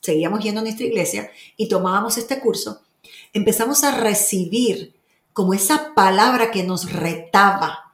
seguíamos 0.00 0.44
yendo 0.44 0.60
a 0.60 0.62
nuestra 0.62 0.86
iglesia 0.86 1.32
y 1.56 1.68
tomábamos 1.68 2.16
este 2.16 2.38
curso, 2.38 2.82
empezamos 3.32 3.82
a 3.82 3.90
recibir 3.90 4.94
como 5.32 5.52
esa 5.52 5.94
palabra 5.96 6.52
que 6.52 6.62
nos 6.62 6.92
retaba, 6.92 7.87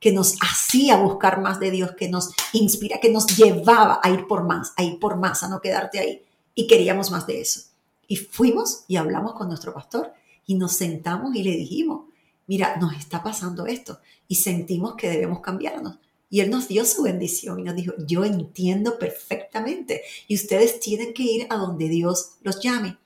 que 0.00 0.12
nos 0.12 0.36
hacía 0.40 0.96
buscar 0.96 1.40
más 1.40 1.58
de 1.58 1.70
Dios, 1.70 1.92
que 1.96 2.08
nos 2.08 2.30
inspira, 2.52 3.00
que 3.00 3.10
nos 3.10 3.26
llevaba 3.36 4.00
a 4.02 4.10
ir 4.10 4.26
por 4.26 4.44
más, 4.44 4.72
a 4.76 4.82
ir 4.82 4.98
por 4.98 5.16
más, 5.16 5.42
a 5.42 5.48
no 5.48 5.60
quedarte 5.60 5.98
ahí. 5.98 6.22
Y 6.54 6.66
queríamos 6.66 7.10
más 7.10 7.26
de 7.26 7.40
eso. 7.40 7.60
Y 8.06 8.16
fuimos 8.16 8.84
y 8.88 8.96
hablamos 8.96 9.34
con 9.34 9.48
nuestro 9.48 9.72
pastor 9.74 10.12
y 10.46 10.54
nos 10.54 10.72
sentamos 10.72 11.34
y 11.34 11.42
le 11.42 11.52
dijimos, 11.52 12.06
mira, 12.46 12.76
nos 12.76 12.94
está 12.94 13.22
pasando 13.22 13.66
esto 13.66 13.98
y 14.28 14.36
sentimos 14.36 14.94
que 14.94 15.08
debemos 15.08 15.40
cambiarnos. 15.40 15.98
Y 16.28 16.40
él 16.40 16.50
nos 16.50 16.68
dio 16.68 16.84
su 16.84 17.02
bendición 17.02 17.60
y 17.60 17.62
nos 17.62 17.76
dijo, 17.76 17.92
yo 18.06 18.24
entiendo 18.24 18.98
perfectamente 18.98 20.02
y 20.28 20.34
ustedes 20.34 20.80
tienen 20.80 21.14
que 21.14 21.22
ir 21.22 21.46
a 21.50 21.56
donde 21.56 21.88
Dios 21.88 22.32
los 22.42 22.60
llame. 22.60 22.98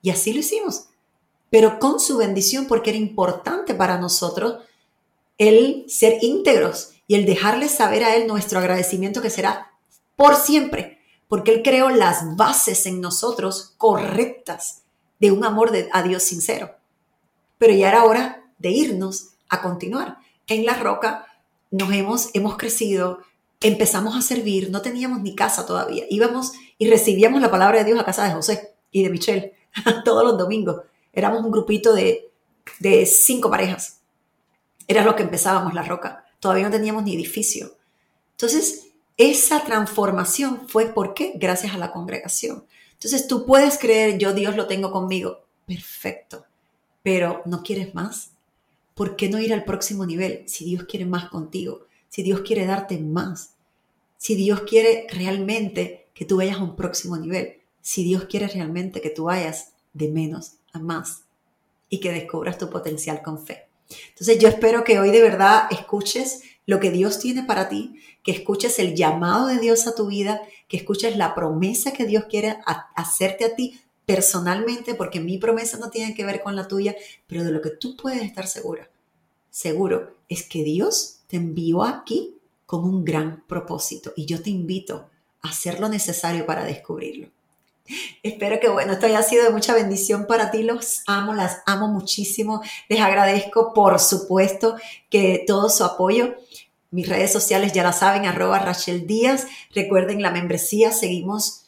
Y 0.00 0.10
así 0.10 0.32
lo 0.32 0.40
hicimos 0.40 0.86
pero 1.52 1.78
con 1.78 2.00
su 2.00 2.16
bendición 2.16 2.66
porque 2.66 2.88
era 2.88 2.98
importante 2.98 3.74
para 3.74 3.98
nosotros 3.98 4.62
el 5.48 5.84
ser 5.88 6.18
íntegros 6.22 6.92
y 7.06 7.14
el 7.14 7.26
dejarle 7.26 7.68
saber 7.68 8.04
a 8.04 8.14
Él 8.14 8.26
nuestro 8.26 8.58
agradecimiento 8.58 9.22
que 9.22 9.30
será 9.30 9.72
por 10.16 10.36
siempre, 10.36 10.98
porque 11.28 11.52
Él 11.52 11.62
creó 11.62 11.90
las 11.90 12.36
bases 12.36 12.86
en 12.86 13.00
nosotros 13.00 13.74
correctas 13.76 14.82
de 15.18 15.32
un 15.32 15.44
amor 15.44 15.72
de, 15.72 15.88
a 15.92 16.02
Dios 16.02 16.22
sincero. 16.22 16.76
Pero 17.58 17.74
ya 17.74 17.88
era 17.88 18.04
hora 18.04 18.44
de 18.58 18.70
irnos 18.70 19.30
a 19.48 19.62
continuar. 19.62 20.18
En 20.46 20.64
la 20.64 20.74
roca 20.74 21.26
nos 21.70 21.92
hemos, 21.92 22.30
hemos 22.34 22.56
crecido, 22.56 23.18
empezamos 23.60 24.16
a 24.16 24.22
servir, 24.22 24.70
no 24.70 24.82
teníamos 24.82 25.20
ni 25.22 25.34
casa 25.34 25.66
todavía. 25.66 26.04
Íbamos 26.08 26.52
y 26.78 26.88
recibíamos 26.88 27.40
la 27.40 27.50
palabra 27.50 27.78
de 27.78 27.84
Dios 27.84 27.98
a 27.98 28.04
casa 28.04 28.24
de 28.24 28.34
José 28.34 28.74
y 28.90 29.02
de 29.02 29.10
Michelle 29.10 29.54
todos 30.04 30.24
los 30.24 30.38
domingos. 30.38 30.82
Éramos 31.12 31.44
un 31.44 31.50
grupito 31.50 31.94
de, 31.94 32.30
cinco 33.06 33.50
parejas. 33.50 34.01
Era 34.88 35.04
lo 35.04 35.16
que 35.16 35.22
empezábamos 35.22 35.74
la 35.74 35.82
roca. 35.82 36.24
Todavía 36.40 36.64
no 36.64 36.70
teníamos 36.70 37.04
ni 37.04 37.14
edificio. 37.14 37.76
Entonces, 38.32 38.88
esa 39.16 39.62
transformación 39.62 40.68
fue 40.68 40.86
¿por 40.86 41.14
qué? 41.14 41.34
Gracias 41.36 41.74
a 41.74 41.78
la 41.78 41.92
congregación. 41.92 42.64
Entonces, 42.94 43.28
tú 43.28 43.46
puedes 43.46 43.78
creer, 43.78 44.18
yo 44.18 44.32
Dios 44.32 44.56
lo 44.56 44.66
tengo 44.66 44.90
conmigo. 44.90 45.44
Perfecto. 45.66 46.44
Pero 47.02 47.42
¿no 47.46 47.62
quieres 47.62 47.94
más? 47.94 48.30
¿Por 48.94 49.16
qué 49.16 49.28
no 49.28 49.38
ir 49.38 49.52
al 49.52 49.64
próximo 49.64 50.06
nivel 50.06 50.44
si 50.46 50.64
Dios 50.64 50.84
quiere 50.84 51.06
más 51.06 51.28
contigo? 51.28 51.86
Si 52.08 52.22
Dios 52.22 52.42
quiere 52.42 52.66
darte 52.66 52.98
más. 52.98 53.54
Si 54.18 54.34
Dios 54.34 54.62
quiere 54.62 55.06
realmente 55.10 56.08
que 56.14 56.24
tú 56.24 56.36
vayas 56.36 56.58
a 56.58 56.62
un 56.62 56.76
próximo 56.76 57.16
nivel. 57.16 57.60
Si 57.80 58.04
Dios 58.04 58.24
quiere 58.24 58.48
realmente 58.48 59.00
que 59.00 59.10
tú 59.10 59.24
vayas 59.24 59.72
de 59.92 60.08
menos 60.08 60.54
a 60.72 60.78
más 60.78 61.22
y 61.88 62.00
que 62.00 62.12
descubras 62.12 62.58
tu 62.58 62.70
potencial 62.70 63.22
con 63.22 63.44
fe. 63.44 63.66
Entonces 64.10 64.38
yo 64.38 64.48
espero 64.48 64.84
que 64.84 64.98
hoy 64.98 65.10
de 65.10 65.22
verdad 65.22 65.64
escuches 65.70 66.42
lo 66.66 66.80
que 66.80 66.90
Dios 66.90 67.18
tiene 67.18 67.42
para 67.42 67.68
ti, 67.68 67.94
que 68.22 68.32
escuches 68.32 68.78
el 68.78 68.94
llamado 68.94 69.48
de 69.48 69.58
Dios 69.58 69.86
a 69.86 69.94
tu 69.94 70.06
vida, 70.06 70.42
que 70.68 70.76
escuches 70.76 71.16
la 71.16 71.34
promesa 71.34 71.92
que 71.92 72.06
Dios 72.06 72.24
quiere 72.28 72.58
hacerte 72.94 73.44
a 73.44 73.54
ti 73.54 73.80
personalmente, 74.06 74.94
porque 74.94 75.20
mi 75.20 75.38
promesa 75.38 75.78
no 75.78 75.90
tiene 75.90 76.14
que 76.14 76.24
ver 76.24 76.42
con 76.42 76.56
la 76.56 76.68
tuya, 76.68 76.96
pero 77.26 77.44
de 77.44 77.50
lo 77.50 77.60
que 77.60 77.70
tú 77.70 77.96
puedes 77.96 78.22
estar 78.22 78.46
segura, 78.46 78.88
seguro, 79.50 80.14
es 80.28 80.44
que 80.44 80.64
Dios 80.64 81.20
te 81.26 81.36
envió 81.36 81.82
aquí 81.82 82.36
con 82.66 82.84
un 82.84 83.04
gran 83.04 83.44
propósito 83.46 84.12
y 84.16 84.26
yo 84.26 84.42
te 84.42 84.50
invito 84.50 85.08
a 85.42 85.48
hacer 85.48 85.80
lo 85.80 85.88
necesario 85.88 86.46
para 86.46 86.64
descubrirlo. 86.64 87.28
Espero 88.22 88.60
que, 88.60 88.68
bueno, 88.68 88.92
esto 88.92 89.06
haya 89.06 89.22
sido 89.22 89.44
de 89.44 89.50
mucha 89.50 89.74
bendición 89.74 90.26
para 90.26 90.50
ti. 90.50 90.62
Los 90.62 91.02
amo, 91.06 91.34
las 91.34 91.62
amo 91.66 91.88
muchísimo. 91.88 92.62
Les 92.88 93.00
agradezco, 93.00 93.72
por 93.74 93.98
supuesto, 93.98 94.76
que 95.10 95.44
todo 95.46 95.68
su 95.68 95.84
apoyo. 95.84 96.36
Mis 96.90 97.08
redes 97.08 97.32
sociales 97.32 97.72
ya 97.72 97.82
la 97.82 97.92
saben, 97.92 98.26
arroba 98.26 98.58
Rachel 98.58 99.06
Díaz. 99.06 99.46
Recuerden 99.74 100.22
la 100.22 100.30
membresía, 100.30 100.92
seguimos 100.92 101.61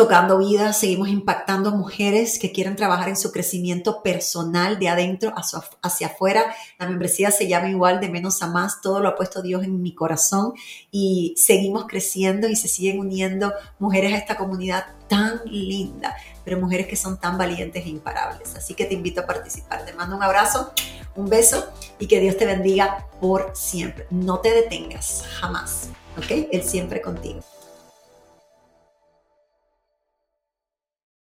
tocando 0.00 0.38
vidas, 0.38 0.78
seguimos 0.78 1.10
impactando 1.10 1.72
mujeres 1.72 2.38
que 2.38 2.52
quieren 2.52 2.74
trabajar 2.74 3.10
en 3.10 3.16
su 3.16 3.32
crecimiento 3.32 4.02
personal 4.02 4.78
de 4.78 4.88
adentro 4.88 5.34
hacia 5.82 6.06
afuera. 6.06 6.54
La 6.78 6.88
membresía 6.88 7.30
se 7.30 7.46
llama 7.46 7.68
igual 7.68 8.00
de 8.00 8.08
menos 8.08 8.40
a 8.40 8.46
más, 8.46 8.80
todo 8.80 9.00
lo 9.00 9.10
ha 9.10 9.14
puesto 9.14 9.42
Dios 9.42 9.62
en 9.62 9.82
mi 9.82 9.94
corazón 9.94 10.54
y 10.90 11.34
seguimos 11.36 11.84
creciendo 11.86 12.48
y 12.48 12.56
se 12.56 12.66
siguen 12.66 12.98
uniendo 12.98 13.52
mujeres 13.78 14.14
a 14.14 14.16
esta 14.16 14.38
comunidad 14.38 14.86
tan 15.06 15.42
linda, 15.44 16.16
pero 16.46 16.58
mujeres 16.58 16.86
que 16.86 16.96
son 16.96 17.20
tan 17.20 17.36
valientes 17.36 17.84
e 17.84 17.90
imparables. 17.90 18.54
Así 18.56 18.72
que 18.72 18.86
te 18.86 18.94
invito 18.94 19.20
a 19.20 19.26
participar. 19.26 19.84
Te 19.84 19.92
mando 19.92 20.16
un 20.16 20.22
abrazo, 20.22 20.72
un 21.14 21.28
beso 21.28 21.68
y 21.98 22.06
que 22.06 22.20
Dios 22.20 22.38
te 22.38 22.46
bendiga 22.46 23.06
por 23.20 23.50
siempre. 23.52 24.06
No 24.08 24.38
te 24.38 24.50
detengas, 24.50 25.26
jamás, 25.40 25.90
¿ok? 26.16 26.48
Él 26.50 26.62
siempre 26.62 27.02
contigo. 27.02 27.40